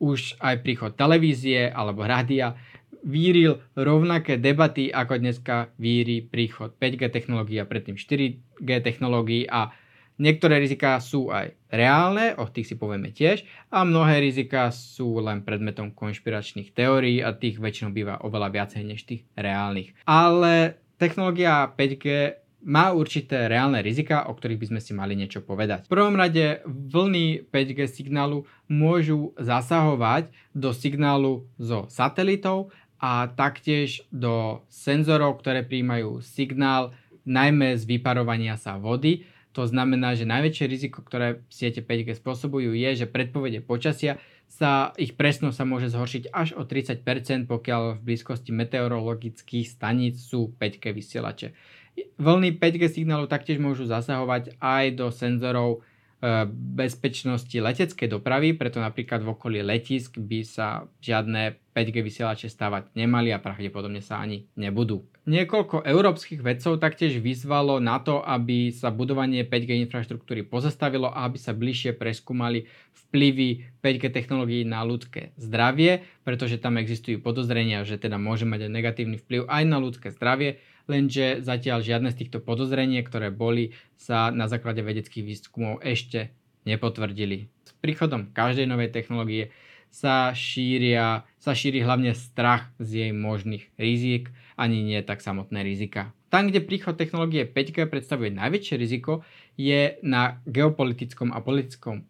Už 0.03 0.35
aj 0.43 0.59
príchod 0.61 0.91
televízie 0.99 1.71
alebo 1.71 2.03
rádia 2.03 2.59
víril 3.05 3.63
rovnaké 3.77 4.35
debaty, 4.35 4.91
ako 4.91 5.21
dneska 5.21 5.71
víri 5.79 6.25
príchod 6.25 6.75
5G 6.75 7.07
technológií 7.07 7.63
a 7.63 7.69
predtým 7.69 7.95
4G 7.95 8.69
technológií 8.83 9.47
a 9.47 9.71
Niektoré 10.15 10.63
rizika 10.63 10.95
sú 11.03 11.27
aj 11.27 11.51
reálne, 11.67 12.39
o 12.39 12.47
tých 12.47 12.71
si 12.71 12.75
povieme 12.79 13.11
tiež, 13.11 13.43
a 13.67 13.83
mnohé 13.83 14.23
rizika 14.23 14.71
sú 14.71 15.19
len 15.19 15.43
predmetom 15.43 15.91
konšpiračných 15.91 16.71
teórií 16.71 17.19
a 17.19 17.35
tých 17.35 17.59
väčšinou 17.59 17.91
býva 17.91 18.23
oveľa 18.23 18.49
viacej 18.55 18.81
než 18.87 19.03
tých 19.03 19.27
reálnych. 19.35 19.91
Ale 20.07 20.79
technológia 20.95 21.67
5G 21.67 22.39
má 22.65 22.95
určité 22.95 23.45
reálne 23.45 23.83
rizika, 23.83 24.25
o 24.25 24.33
ktorých 24.33 24.57
by 24.57 24.67
sme 24.73 24.81
si 24.81 24.91
mali 24.97 25.13
niečo 25.13 25.43
povedať. 25.43 25.85
V 25.85 25.93
prvom 25.93 26.17
rade 26.17 26.65
vlny 26.65 27.51
5G 27.53 27.85
signálu 27.85 28.47
môžu 28.65 29.37
zasahovať 29.37 30.33
do 30.55 30.73
signálu 30.73 31.45
zo 31.61 31.85
satelitov 31.91 32.73
a 32.97 33.29
taktiež 33.29 34.07
do 34.09 34.65
senzorov, 34.71 35.43
ktoré 35.43 35.61
príjmajú 35.61 36.25
signál 36.25 36.95
najmä 37.21 37.77
z 37.77 37.85
vyparovania 37.85 38.57
sa 38.57 38.81
vody, 38.81 39.29
to 39.55 39.63
znamená, 39.63 40.19
že 40.19 40.27
najväčšie 40.27 40.65
riziko, 40.67 40.99
ktoré 40.99 41.47
siete 41.47 41.79
5G 41.79 42.19
spôsobujú, 42.19 42.75
je, 42.75 43.05
že 43.05 43.07
predpovede 43.07 43.63
počasia 43.63 44.19
sa, 44.51 44.91
ich 44.99 45.15
presnosť 45.15 45.55
sa 45.55 45.65
môže 45.65 45.87
zhoršiť 45.95 46.35
až 46.35 46.59
o 46.59 46.67
30%, 46.67 47.47
pokiaľ 47.47 47.97
v 47.97 48.03
blízkosti 48.03 48.51
meteorologických 48.51 49.65
staníc 49.71 50.19
sú 50.19 50.51
5G 50.59 50.91
vysielače. 50.91 51.47
Vlny 52.19 52.59
5G 52.59 52.91
signálu 52.91 53.31
taktiež 53.31 53.63
môžu 53.63 53.87
zasahovať 53.87 54.59
aj 54.59 54.85
do 54.99 55.07
senzorov 55.15 55.79
E, 56.25 56.47
bezpečnosti 56.49 57.53
leteckej 57.53 58.07
dopravy, 58.09 58.57
preto 58.57 58.81
napríklad 58.81 59.21
v 59.21 59.35
okolí 59.35 59.59
letisk 59.61 60.17
by 60.17 60.41
sa 60.41 60.89
žiadne 60.97 61.59
5G 61.75 62.01
vysielače 62.01 62.49
stávať 62.49 62.89
nemali 62.97 63.29
a 63.29 63.37
pravdepodobne 63.37 64.01
sa 64.01 64.23
ani 64.23 64.49
nebudú. 64.57 65.05
Niekoľko 65.25 65.81
európskych 65.89 66.45
vedcov 66.45 66.77
taktiež 66.77 67.17
vyzvalo 67.17 67.81
na 67.81 67.97
to, 67.97 68.21
aby 68.21 68.69
sa 68.69 68.93
budovanie 68.93 69.41
5G 69.41 69.81
infraštruktúry 69.89 70.45
pozastavilo 70.45 71.09
a 71.09 71.25
aby 71.25 71.41
sa 71.41 71.49
bližšie 71.49 71.97
preskúmali 71.97 72.69
vplyvy 72.93 73.81
5G 73.81 74.13
technológií 74.13 74.61
na 74.69 74.85
ľudské 74.85 75.33
zdravie, 75.33 76.05
pretože 76.21 76.61
tam 76.61 76.77
existujú 76.77 77.25
podozrenia, 77.25 77.81
že 77.81 77.97
teda 77.97 78.21
môže 78.21 78.45
mať 78.45 78.69
aj 78.69 78.71
negatívny 78.77 79.17
vplyv 79.17 79.49
aj 79.49 79.63
na 79.65 79.77
ľudské 79.81 80.13
zdravie, 80.13 80.61
lenže 80.85 81.41
zatiaľ 81.41 81.81
žiadne 81.81 82.13
z 82.13 82.21
týchto 82.21 82.37
podozrení, 82.37 83.01
ktoré 83.01 83.33
boli, 83.33 83.73
sa 83.97 84.29
na 84.29 84.45
základe 84.45 84.85
vedeckých 84.85 85.25
výskumov 85.25 85.81
ešte 85.81 86.37
nepotvrdili. 86.69 87.49
S 87.65 87.73
príchodom 87.81 88.29
každej 88.29 88.69
novej 88.69 88.93
technológie 88.93 89.49
sa, 89.95 90.35
šíria, 90.35 91.23
sa 91.39 91.55
šíri 91.55 91.79
hlavne 91.79 92.11
strach 92.11 92.67
z 92.83 93.07
jej 93.07 93.11
možných 93.15 93.71
rizik, 93.79 94.35
ani 94.59 94.83
nie 94.83 94.99
tak 95.07 95.23
samotné 95.23 95.63
rizika. 95.63 96.11
Tam, 96.27 96.51
kde 96.51 96.59
príchod 96.59 96.99
technológie 96.99 97.47
5G 97.47 97.87
predstavuje 97.87 98.35
najväčšie 98.35 98.75
riziko, 98.75 99.23
je 99.55 99.95
na 100.03 100.43
geopolitickom 100.43 101.31
a 101.31 101.39
politickom 101.39 102.03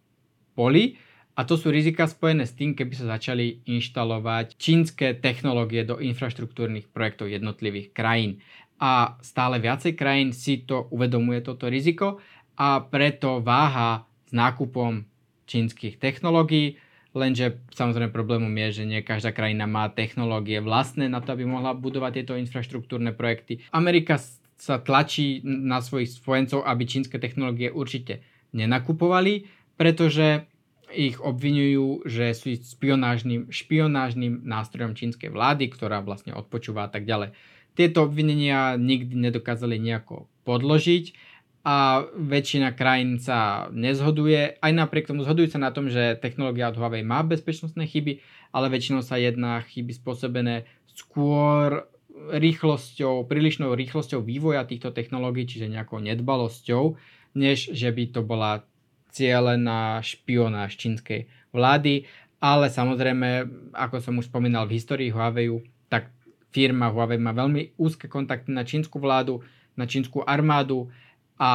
poli, 0.58 0.98
a 1.36 1.44
to 1.44 1.60
sú 1.60 1.68
rizika 1.68 2.08
spojené 2.08 2.48
s 2.48 2.56
tým, 2.56 2.72
keby 2.72 2.96
sa 2.96 3.20
začali 3.20 3.60
inštalovať 3.68 4.56
čínske 4.56 5.20
technológie 5.20 5.84
do 5.84 6.00
infraštruktúrnych 6.00 6.88
projektov 6.96 7.28
jednotlivých 7.28 7.92
krajín. 7.92 8.40
A 8.80 9.20
stále 9.20 9.60
viacej 9.60 10.00
krajín 10.00 10.32
si 10.32 10.64
to 10.64 10.88
uvedomuje 10.96 11.44
toto 11.44 11.68
riziko. 11.68 12.24
A 12.56 12.80
preto 12.80 13.44
váha 13.44 14.08
s 14.24 14.32
nákupom 14.32 15.04
čínskych 15.44 16.00
technológií, 16.00 16.80
lenže 17.16 17.58
samozrejme 17.72 18.12
problémom 18.12 18.52
je, 18.68 18.84
že 18.84 18.84
nie 18.84 19.02
každá 19.02 19.32
krajina 19.32 19.66
má 19.66 19.88
technológie 19.88 20.60
vlastné 20.60 21.08
na 21.08 21.24
to, 21.24 21.34
aby 21.34 21.48
mohla 21.48 21.72
budovať 21.72 22.22
tieto 22.22 22.34
infraštruktúrne 22.36 23.16
projekty. 23.16 23.64
Amerika 23.72 24.20
sa 24.56 24.80
tlačí 24.80 25.40
na 25.44 25.80
svojich 25.80 26.16
spojencov, 26.20 26.68
aby 26.68 26.84
čínske 26.84 27.20
technológie 27.20 27.72
určite 27.72 28.24
nenakupovali, 28.56 29.48
pretože 29.76 30.48
ich 30.96 31.20
obvinujú, 31.20 32.08
že 32.08 32.32
sú 32.32 32.56
špionážnym, 32.56 33.52
špionážnym 33.52 34.46
nástrojom 34.48 34.96
čínskej 34.96 35.34
vlády, 35.34 35.68
ktorá 35.68 36.00
vlastne 36.00 36.32
odpočúva 36.32 36.88
a 36.88 36.92
tak 36.92 37.04
ďalej. 37.04 37.36
Tieto 37.76 38.08
obvinenia 38.08 38.80
nikdy 38.80 39.20
nedokázali 39.20 39.76
nejako 39.76 40.32
podložiť 40.48 41.35
a 41.66 42.06
väčšina 42.14 42.78
krajín 42.78 43.18
sa 43.18 43.68
nezhoduje. 43.74 44.62
Aj 44.62 44.70
napriek 44.70 45.10
tomu 45.10 45.26
zhodujú 45.26 45.50
sa 45.50 45.58
na 45.58 45.74
tom, 45.74 45.90
že 45.90 46.14
technológia 46.22 46.70
od 46.70 46.78
Huawei 46.78 47.02
má 47.02 47.26
bezpečnostné 47.26 47.90
chyby, 47.90 48.22
ale 48.54 48.70
väčšinou 48.70 49.02
sa 49.02 49.18
jedná 49.18 49.66
chyby 49.66 49.98
spôsobené 49.98 50.70
skôr 50.94 51.90
rýchlosťou, 52.16 53.26
prílišnou 53.26 53.74
rýchlosťou 53.74 54.22
vývoja 54.22 54.64
týchto 54.64 54.94
technológií, 54.94 55.50
čiže 55.50 55.74
nejakou 55.74 56.00
nedbalosťou, 56.00 56.96
než 57.36 57.74
že 57.74 57.90
by 57.90 58.04
to 58.14 58.22
bola 58.22 58.64
cieľená 59.12 60.00
špionáž 60.06 60.78
čínskej 60.78 61.28
vlády 61.50 62.06
ale 62.46 62.70
samozrejme, 62.70 63.50
ako 63.74 63.98
som 63.98 64.22
už 64.22 64.30
spomínal 64.30 64.70
v 64.70 64.78
histórii 64.78 65.10
Huawei, 65.10 65.50
tak 65.90 66.14
firma 66.54 66.94
Huawei 66.94 67.18
má 67.18 67.34
veľmi 67.34 67.74
úzke 67.80 68.06
kontakty 68.06 68.54
na 68.54 68.62
čínsku 68.62 69.02
vládu, 69.02 69.42
na 69.74 69.90
čínsku 69.90 70.22
armádu 70.22 70.94
a 71.36 71.52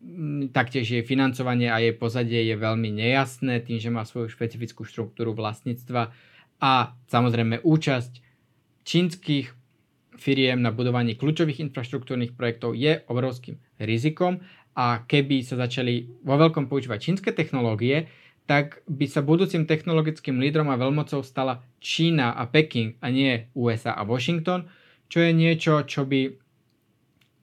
mm, 0.00 0.56
taktiež 0.56 0.88
jej 0.88 1.04
financovanie 1.04 1.68
a 1.68 1.80
jej 1.80 1.92
pozadie 1.92 2.48
je 2.48 2.56
veľmi 2.56 2.88
nejasné 2.92 3.60
tým, 3.64 3.78
že 3.78 3.92
má 3.92 4.04
svoju 4.08 4.32
špecifickú 4.32 4.84
štruktúru 4.88 5.36
vlastníctva 5.36 6.12
a 6.62 6.94
samozrejme 7.10 7.60
účasť 7.66 8.12
čínskych 8.86 9.52
firiem 10.16 10.62
na 10.62 10.70
budovaní 10.70 11.18
kľúčových 11.18 11.58
infraštruktúrnych 11.70 12.38
projektov 12.38 12.78
je 12.78 13.02
obrovským 13.10 13.58
rizikom. 13.82 14.38
A 14.72 15.04
keby 15.04 15.44
sa 15.44 15.60
začali 15.60 16.08
vo 16.24 16.40
veľkom 16.40 16.64
používať 16.70 16.98
čínske 17.12 17.30
technológie, 17.36 18.08
tak 18.48 18.80
by 18.88 19.04
sa 19.04 19.20
budúcim 19.20 19.68
technologickým 19.68 20.40
lídrom 20.40 20.72
a 20.72 20.80
veľmocou 20.80 21.20
stala 21.20 21.60
Čína 21.82 22.32
a 22.32 22.48
Peking 22.48 22.96
a 23.04 23.12
nie 23.12 23.52
USA 23.52 23.92
a 23.92 24.02
Washington, 24.08 24.66
čo 25.12 25.20
je 25.20 25.30
niečo, 25.36 25.84
čo 25.84 26.08
by 26.08 26.41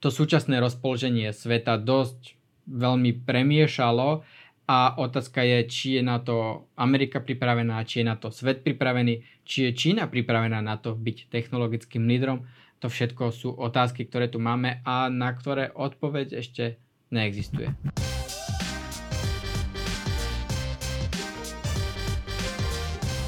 to 0.00 0.08
súčasné 0.08 0.56
rozpoloženie 0.64 1.28
sveta 1.36 1.76
dosť 1.76 2.40
veľmi 2.64 3.20
premiešalo 3.28 4.24
a 4.64 4.78
otázka 4.96 5.44
je, 5.44 5.58
či 5.68 5.86
je 6.00 6.02
na 6.02 6.16
to 6.24 6.64
Amerika 6.72 7.20
pripravená, 7.20 7.84
či 7.84 8.00
je 8.00 8.08
na 8.08 8.16
to 8.16 8.32
svet 8.32 8.64
pripravený, 8.64 9.44
či 9.44 9.68
je 9.68 9.76
Čína 9.76 10.08
pripravená 10.08 10.64
na 10.64 10.80
to 10.80 10.96
byť 10.96 11.28
technologickým 11.28 12.08
lídrom. 12.08 12.48
To 12.80 12.88
všetko 12.88 13.24
sú 13.28 13.52
otázky, 13.52 14.08
ktoré 14.08 14.32
tu 14.32 14.40
máme 14.40 14.80
a 14.88 15.12
na 15.12 15.36
ktoré 15.36 15.68
odpoveď 15.76 16.40
ešte 16.40 16.80
neexistuje. 17.12 17.68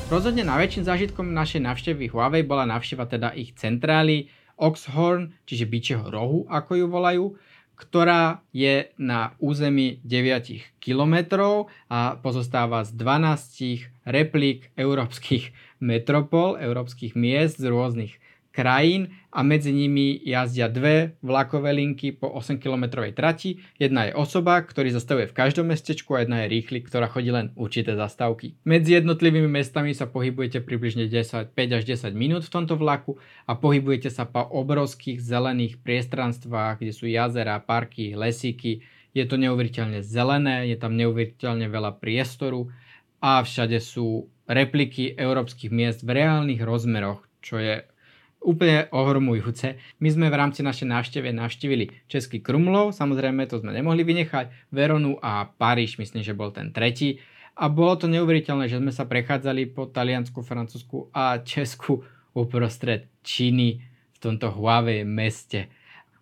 Rozhodne 0.09 0.45
najväčším 0.45 0.85
zážitkom 0.89 1.37
našej 1.37 1.61
návštevy 1.69 2.13
Huawei 2.13 2.45
bola 2.45 2.65
návšteva 2.65 3.05
teda 3.09 3.33
ich 3.37 3.53
centrály 3.57 4.33
Oxhorn, 4.59 5.37
čiže 5.45 5.69
byčieho 5.69 6.05
rohu, 6.09 6.45
ako 6.49 6.71
ju 6.79 6.87
volajú, 6.89 7.25
ktorá 7.77 8.47
je 8.55 8.95
na 8.95 9.35
území 9.43 9.99
9 10.07 10.79
kilometrov 10.79 11.67
a 11.91 12.15
pozostáva 12.21 12.87
z 12.87 12.95
12 12.95 14.07
replík 14.07 14.71
európskych 14.79 15.51
metropol, 15.83 16.61
európskych 16.63 17.19
miest 17.19 17.59
z 17.59 17.67
rôznych 17.67 18.23
krajín 18.53 19.17
a 19.33 19.41
medzi 19.41 19.73
nimi 19.73 20.21
jazdia 20.21 20.69
dve 20.69 21.17
vlakové 21.25 21.73
linky 21.73 22.13
po 22.13 22.29
8 22.29 22.61
km 22.61 23.01
trati. 23.17 23.57
Jedna 23.81 24.13
je 24.13 24.13
osoba, 24.13 24.61
ktorý 24.61 24.93
zastavuje 24.93 25.33
v 25.33 25.37
každom 25.37 25.73
mestečku 25.73 26.13
a 26.13 26.23
jedna 26.23 26.45
je 26.45 26.53
rýchly, 26.53 26.85
ktorá 26.85 27.09
chodí 27.09 27.33
len 27.33 27.49
určité 27.57 27.97
zastávky. 27.97 28.61
Medzi 28.69 29.01
jednotlivými 29.01 29.49
mestami 29.49 29.97
sa 29.97 30.05
pohybujete 30.05 30.61
približne 30.61 31.09
10, 31.09 31.57
5 31.57 31.77
až 31.81 31.83
10 31.89 32.13
minút 32.13 32.45
v 32.45 32.53
tomto 32.53 32.77
vlaku 32.77 33.17
a 33.49 33.57
pohybujete 33.57 34.13
sa 34.13 34.29
po 34.29 34.45
obrovských 34.45 35.17
zelených 35.17 35.81
priestranstvách, 35.81 36.85
kde 36.85 36.93
sú 36.93 37.09
jazera, 37.09 37.57
parky, 37.65 38.13
lesíky. 38.13 38.85
Je 39.17 39.25
to 39.25 39.41
neuveriteľne 39.41 40.05
zelené, 40.05 40.69
je 40.69 40.77
tam 40.77 40.93
neuveriteľne 40.97 41.73
veľa 41.73 42.01
priestoru 42.01 42.69
a 43.25 43.41
všade 43.41 43.81
sú 43.81 44.29
repliky 44.51 45.15
európskych 45.15 45.71
miest 45.71 46.05
v 46.05 46.21
reálnych 46.21 46.61
rozmeroch, 46.61 47.25
čo 47.39 47.57
je 47.57 47.87
úplne 48.43 48.91
ohromujúce. 48.91 49.79
My 50.03 50.09
sme 50.11 50.27
v 50.29 50.39
rámci 50.39 50.61
našej 50.67 50.87
návšteve 50.91 51.31
navštívili 51.31 52.07
Český 52.11 52.43
Krumlov, 52.43 52.93
samozrejme 52.93 53.47
to 53.47 53.63
sme 53.63 53.71
nemohli 53.73 54.03
vynechať, 54.03 54.75
Veronu 54.75 55.17
a 55.23 55.47
Paríž, 55.47 55.97
myslím, 56.03 56.27
že 56.27 56.37
bol 56.37 56.51
ten 56.51 56.75
tretí. 56.75 57.23
A 57.53 57.69
bolo 57.69 57.95
to 58.01 58.09
neuveriteľné, 58.09 58.67
že 58.67 58.81
sme 58.81 58.91
sa 58.91 59.05
prechádzali 59.05 59.77
po 59.77 59.85
Taliansku, 59.87 60.41
Francúzsku 60.41 61.13
a 61.13 61.41
Česku 61.45 62.01
uprostred 62.33 63.13
Číny 63.21 63.85
v 64.13 64.19
tomto 64.19 64.51
Huawei 64.57 65.05
meste. 65.05 65.69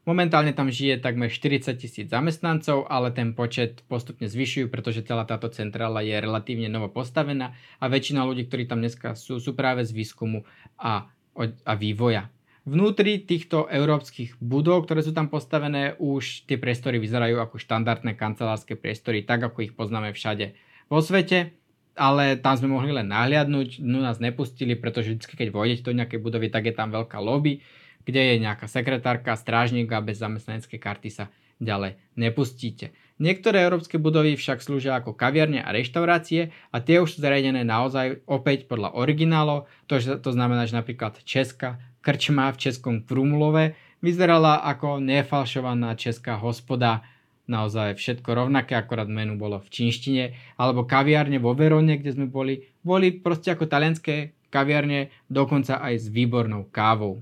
Momentálne 0.09 0.51
tam 0.51 0.73
žije 0.73 0.99
takmer 0.99 1.31
40 1.31 1.77
tisíc 1.79 2.11
zamestnancov, 2.11 2.89
ale 2.91 3.15
ten 3.15 3.37
počet 3.37 3.85
postupne 3.87 4.27
zvyšujú, 4.27 4.67
pretože 4.73 5.07
celá 5.07 5.23
táto 5.23 5.53
centrála 5.53 6.03
je 6.03 6.19
relatívne 6.19 6.67
novo 6.67 6.91
postavená 6.91 7.55
a 7.79 7.85
väčšina 7.87 8.27
ľudí, 8.27 8.49
ktorí 8.51 8.67
tam 8.67 8.83
dneska 8.83 9.15
sú, 9.15 9.39
sú 9.39 9.55
práve 9.55 9.87
z 9.87 9.95
výskumu 9.95 10.43
a 10.81 11.07
a 11.38 11.73
vývoja. 11.79 12.29
Vnútri 12.69 13.25
týchto 13.25 13.66
európskych 13.73 14.37
budov, 14.37 14.85
ktoré 14.85 15.01
sú 15.01 15.16
tam 15.16 15.33
postavené, 15.33 15.97
už 15.97 16.45
tie 16.45 16.61
priestory 16.61 17.01
vyzerajú 17.01 17.40
ako 17.40 17.57
štandardné 17.57 18.14
kancelárske 18.21 18.77
priestory, 18.77 19.25
tak 19.25 19.40
ako 19.43 19.64
ich 19.64 19.73
poznáme 19.73 20.12
všade 20.12 20.53
vo 20.93 21.01
svete, 21.01 21.57
ale 21.97 22.37
tam 22.37 22.55
sme 22.61 22.69
mohli 22.71 22.93
len 22.93 23.09
nahliadnúť, 23.09 23.81
no 23.81 24.05
nás 24.05 24.21
nepustili, 24.21 24.77
pretože 24.77 25.16
vždy, 25.16 25.25
keď 25.25 25.49
vojdete 25.51 25.83
do 25.88 25.97
nejakej 25.97 26.21
budovy, 26.21 26.53
tak 26.53 26.69
je 26.69 26.75
tam 26.77 26.93
veľká 26.93 27.16
lobby, 27.19 27.64
kde 28.05 28.21
je 28.21 28.45
nejaká 28.45 28.69
sekretárka, 28.69 29.37
strážnik 29.37 29.88
a 29.90 30.05
bez 30.05 30.21
zamestnaneckej 30.21 30.81
karty 30.81 31.09
sa 31.09 31.33
ďalej 31.61 32.01
nepustíte. 32.16 32.96
Niektoré 33.20 33.61
európske 33.68 34.01
budovy 34.01 34.33
však 34.40 34.64
slúžia 34.64 34.96
ako 34.96 35.12
kaviarne 35.12 35.61
a 35.61 35.68
reštaurácie 35.77 36.57
a 36.73 36.77
tie 36.81 37.05
už 37.05 37.14
sú 37.14 37.18
zariadené 37.20 37.68
naozaj 37.68 38.25
opäť 38.25 38.64
podľa 38.64 38.96
originálov. 38.96 39.68
To, 39.92 40.01
to 40.01 40.31
znamená, 40.33 40.64
že 40.64 40.81
napríklad 40.81 41.20
Česká 41.29 41.77
krčma 42.01 42.49
v 42.49 42.61
Českom 42.64 43.05
Krumlove 43.05 43.77
vyzerala 44.01 44.64
ako 44.64 45.05
nefalšovaná 45.05 45.92
česká 46.01 46.40
hospoda, 46.40 47.05
naozaj 47.44 48.01
všetko 48.01 48.33
rovnaké, 48.33 48.73
akorát 48.73 49.05
menu 49.05 49.37
bolo 49.37 49.61
v 49.61 49.68
čínštine, 49.68 50.25
alebo 50.57 50.88
kaviárne 50.88 51.37
vo 51.37 51.53
Verone, 51.53 52.01
kde 52.01 52.16
sme 52.16 52.25
boli, 52.25 52.73
boli 52.81 53.12
proste 53.12 53.53
ako 53.53 53.68
talianské 53.68 54.33
kaviarne, 54.49 55.12
dokonca 55.29 55.77
aj 55.83 55.94
s 55.99 56.07
výbornou 56.09 56.73
kávou. 56.73 57.20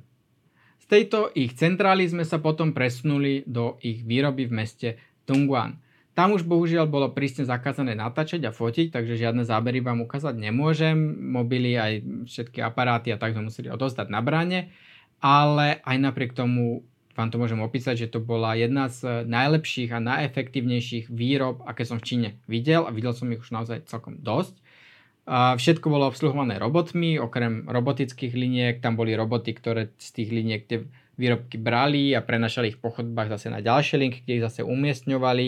Tejto 0.88 1.28
ich 1.36 1.52
centrály 1.52 2.08
sme 2.08 2.24
sa 2.24 2.40
potom 2.40 2.72
presunuli 2.72 3.44
do 3.44 3.76
ich 3.84 4.00
výroby 4.08 4.48
v 4.48 4.56
meste 4.56 4.88
Tungwan. 5.28 5.76
Tam 6.16 6.34
už 6.34 6.42
bohužiaľ 6.48 6.90
bolo 6.90 7.14
prísne 7.14 7.46
zakázané 7.46 7.94
natáčať 7.94 8.42
a 8.48 8.56
fotiť, 8.56 8.90
takže 8.90 9.20
žiadne 9.20 9.46
zábery 9.46 9.78
vám 9.78 10.02
ukázať 10.02 10.34
nemôžem. 10.34 10.98
Mobily 11.30 11.78
aj 11.78 11.92
všetky 12.26 12.58
aparáty 12.58 13.14
a 13.14 13.20
tak 13.20 13.38
sme 13.38 13.52
museli 13.52 13.70
odozdať 13.70 14.10
na 14.10 14.18
bráne. 14.18 14.74
Ale 15.22 15.78
aj 15.84 15.96
napriek 16.00 16.34
tomu 16.34 16.82
vám 17.14 17.34
to 17.34 17.38
môžem 17.38 17.58
opísať, 17.58 18.06
že 18.06 18.12
to 18.14 18.22
bola 18.22 18.54
jedna 18.54 18.86
z 18.90 19.26
najlepších 19.26 19.90
a 19.90 20.02
najefektívnejších 20.02 21.10
výrob, 21.10 21.66
aké 21.66 21.82
som 21.82 21.98
v 21.98 22.06
Číne 22.06 22.28
videl 22.46 22.86
a 22.86 22.94
videl 22.94 23.10
som 23.10 23.26
ich 23.30 23.42
už 23.42 23.50
naozaj 23.50 23.90
celkom 23.90 24.22
dosť. 24.22 24.58
A 25.28 25.60
všetko 25.60 25.92
bolo 25.92 26.08
obsluhované 26.08 26.56
robotmi, 26.56 27.20
okrem 27.20 27.68
robotických 27.68 28.32
liniek, 28.32 28.80
tam 28.80 28.96
boli 28.96 29.12
roboty, 29.12 29.52
ktoré 29.52 29.92
z 30.00 30.08
tých 30.16 30.32
liniek 30.32 30.64
tie 30.64 30.88
výrobky 31.20 31.60
brali 31.60 32.16
a 32.16 32.24
prenašali 32.24 32.72
ich 32.72 32.80
po 32.80 32.88
chodbách 32.88 33.36
zase 33.36 33.52
na 33.52 33.60
ďalšie 33.60 34.00
linky, 34.00 34.24
kde 34.24 34.40
ich 34.40 34.46
zase 34.48 34.64
umiestňovali 34.64 35.46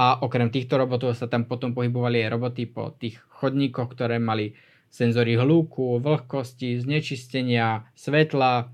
a 0.00 0.24
okrem 0.24 0.48
týchto 0.48 0.80
robotov 0.80 1.12
sa 1.12 1.28
tam 1.28 1.44
potom 1.44 1.76
pohybovali 1.76 2.24
aj 2.24 2.32
roboty 2.32 2.64
po 2.64 2.96
tých 2.96 3.20
chodníkoch, 3.36 3.92
ktoré 3.92 4.16
mali 4.16 4.56
senzory 4.88 5.36
hluku, 5.36 6.00
vlhkosti, 6.00 6.80
znečistenia, 6.80 7.84
svetla. 7.92 8.72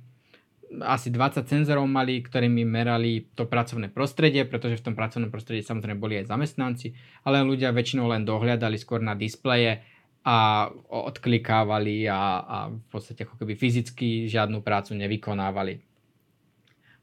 Asi 0.87 1.11
20 1.11 1.43
senzorov 1.43 1.91
mali, 1.91 2.23
ktorými 2.23 2.63
merali 2.63 3.27
to 3.35 3.51
pracovné 3.51 3.91
prostredie, 3.91 4.47
pretože 4.47 4.79
v 4.79 4.91
tom 4.91 4.95
pracovnom 4.95 5.35
prostredí 5.35 5.67
samozrejme 5.67 5.99
boli 5.99 6.23
aj 6.23 6.31
zamestnanci, 6.31 6.95
ale 7.27 7.43
ľudia 7.43 7.75
väčšinou 7.75 8.07
len 8.07 8.23
dohľadali 8.23 8.79
skôr 8.79 9.03
na 9.03 9.19
displeje 9.19 9.83
a 10.27 10.67
odklikávali 10.91 12.11
a, 12.11 12.43
a 12.43 12.57
v 12.75 12.87
podstate 12.91 13.23
ako 13.23 13.39
keby 13.39 13.55
fyzicky 13.55 14.27
žiadnu 14.27 14.59
prácu 14.59 14.99
nevykonávali. 14.99 15.79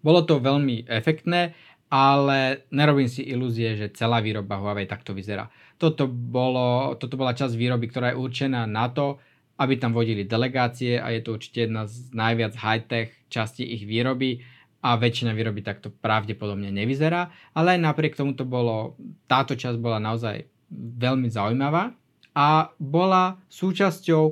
Bolo 0.04 0.28
to 0.28 0.44
veľmi 0.44 0.84
efektné 0.92 1.56
ale 1.94 2.66
nerobím 2.74 3.06
si 3.06 3.22
ilúzie, 3.22 3.78
že 3.78 3.94
celá 3.94 4.18
výroba 4.18 4.58
Huawei 4.58 4.90
takto 4.90 5.14
vyzerá. 5.14 5.54
Toto, 5.78 6.10
bolo, 6.10 6.98
toto 6.98 7.22
bola 7.22 7.38
časť 7.38 7.54
výroby, 7.54 7.86
ktorá 7.86 8.10
je 8.10 8.18
určená 8.18 8.66
na 8.66 8.90
to, 8.90 9.22
aby 9.62 9.78
tam 9.78 9.94
vodili 9.94 10.26
delegácie 10.26 10.98
a 10.98 11.14
je 11.14 11.22
to 11.22 11.38
určite 11.38 11.70
jedna 11.70 11.86
z 11.86 12.10
najviac 12.10 12.58
high-tech 12.58 13.14
častí 13.30 13.62
ich 13.62 13.86
výroby 13.86 14.42
a 14.82 14.98
väčšina 14.98 15.38
výroby 15.38 15.62
takto 15.62 15.94
pravdepodobne 15.94 16.74
nevyzerá, 16.74 17.30
ale 17.54 17.78
aj 17.78 17.86
napriek 17.86 18.18
tomu 18.18 18.34
to 18.34 18.42
bolo, 18.42 18.98
táto 19.30 19.54
časť 19.54 19.78
bola 19.78 20.02
naozaj 20.02 20.50
veľmi 20.74 21.30
zaujímavá 21.30 21.94
a 22.34 22.74
bola 22.82 23.40
súčasťou 23.50 24.24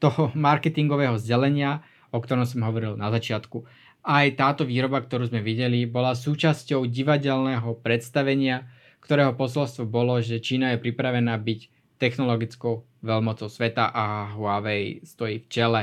toho 0.00 0.22
marketingového 0.48 1.16
zdelenia, 1.20 1.84
o 2.12 2.20
ktorom 2.20 2.44
som 2.44 2.64
hovoril 2.64 2.96
na 2.98 3.08
začiatku 3.08 3.64
aj 4.02 4.34
táto 4.34 4.62
výroba, 4.66 4.98
ktorú 4.98 5.30
sme 5.30 5.40
videli, 5.40 5.86
bola 5.86 6.18
súčasťou 6.18 6.90
divadelného 6.90 7.78
predstavenia, 7.80 8.66
ktorého 8.98 9.34
posolstvo 9.38 9.86
bolo, 9.86 10.18
že 10.18 10.42
Čína 10.42 10.74
je 10.74 10.82
pripravená 10.82 11.38
byť 11.38 11.60
technologickou 12.02 12.82
veľmocou 13.02 13.46
sveta 13.46 13.94
a 13.94 14.34
Huawei 14.34 15.06
stojí 15.06 15.46
v 15.46 15.50
čele 15.50 15.80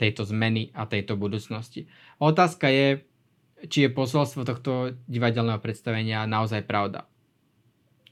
tejto 0.00 0.24
zmeny 0.24 0.72
a 0.72 0.88
tejto 0.88 1.20
budúcnosti. 1.20 1.84
Otázka 2.16 2.72
je, 2.72 3.04
či 3.68 3.84
je 3.84 3.90
posolstvo 3.92 4.48
tohto 4.48 4.96
divadelného 5.04 5.60
predstavenia 5.60 6.24
naozaj 6.24 6.64
pravda. 6.64 7.04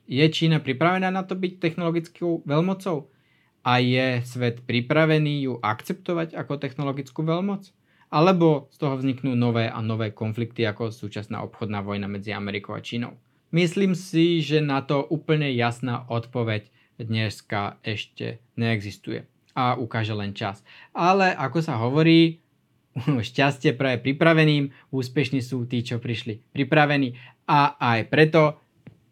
Je 0.09 0.25
Čína 0.33 0.57
pripravená 0.65 1.13
na 1.13 1.21
to 1.21 1.37
byť 1.37 1.61
technologickou 1.61 2.41
veľmocou? 2.49 3.13
A 3.61 3.77
je 3.77 4.25
svet 4.25 4.65
pripravený 4.65 5.45
ju 5.45 5.61
akceptovať 5.61 6.33
ako 6.33 6.57
technologickú 6.57 7.21
veľmoc? 7.21 7.69
Alebo 8.09 8.73
z 8.73 8.77
toho 8.81 8.97
vzniknú 8.97 9.37
nové 9.37 9.69
a 9.69 9.85
nové 9.85 10.17
konflikty 10.17 10.65
ako 10.65 10.89
súčasná 10.89 11.45
obchodná 11.45 11.85
vojna 11.85 12.09
medzi 12.09 12.33
Amerikou 12.33 12.73
a 12.73 12.81
Čínou? 12.81 13.21
Myslím 13.53 13.93
si, 13.93 14.41
že 14.41 14.65
na 14.65 14.81
to 14.81 15.05
úplne 15.13 15.53
jasná 15.53 16.09
odpoveď 16.09 16.73
dneska 16.97 17.77
ešte 17.85 18.41
neexistuje 18.57 19.29
a 19.53 19.77
ukáže 19.77 20.17
len 20.17 20.33
čas. 20.33 20.65
Ale 20.97 21.37
ako 21.37 21.61
sa 21.61 21.77
hovorí, 21.77 22.41
šťastie 23.29 23.77
praje 23.77 24.01
pripraveným, 24.01 24.73
úspešní 24.89 25.45
sú 25.45 25.69
tí, 25.69 25.85
čo 25.85 26.01
prišli 26.01 26.41
pripravení 26.57 27.13
a 27.45 27.77
aj 27.77 28.09
preto 28.09 28.57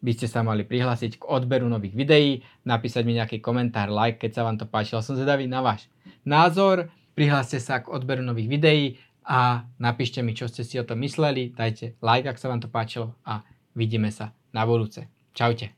by 0.01 0.11
ste 0.13 0.27
sa 0.29 0.45
mali 0.45 0.63
prihlásiť 0.65 1.21
k 1.21 1.27
odberu 1.27 1.65
nových 1.65 1.97
videí, 1.97 2.41
napísať 2.65 3.03
mi 3.05 3.17
nejaký 3.17 3.41
komentár, 3.41 3.89
like, 3.89 4.21
keď 4.21 4.31
sa 4.41 4.45
vám 4.45 4.57
to 4.57 4.69
páčilo. 4.69 5.01
Som 5.01 5.17
zvedavý 5.17 5.49
na 5.49 5.61
váš 5.61 5.89
názor, 6.25 6.89
prihláste 7.17 7.57
sa 7.57 7.81
k 7.81 7.89
odberu 7.89 8.21
nových 8.21 8.49
videí 8.49 8.83
a 9.27 9.65
napíšte 9.81 10.23
mi, 10.23 10.37
čo 10.37 10.47
ste 10.47 10.63
si 10.63 10.79
o 10.79 10.87
tom 10.87 11.01
mysleli, 11.01 11.53
dajte 11.53 11.97
like, 12.01 12.27
ak 12.29 12.39
sa 12.39 12.49
vám 12.49 12.61
to 12.61 12.69
páčilo 12.69 13.17
a 13.25 13.41
vidíme 13.73 14.09
sa 14.13 14.33
na 14.53 14.65
budúce. 14.65 15.05
Čaute. 15.37 15.76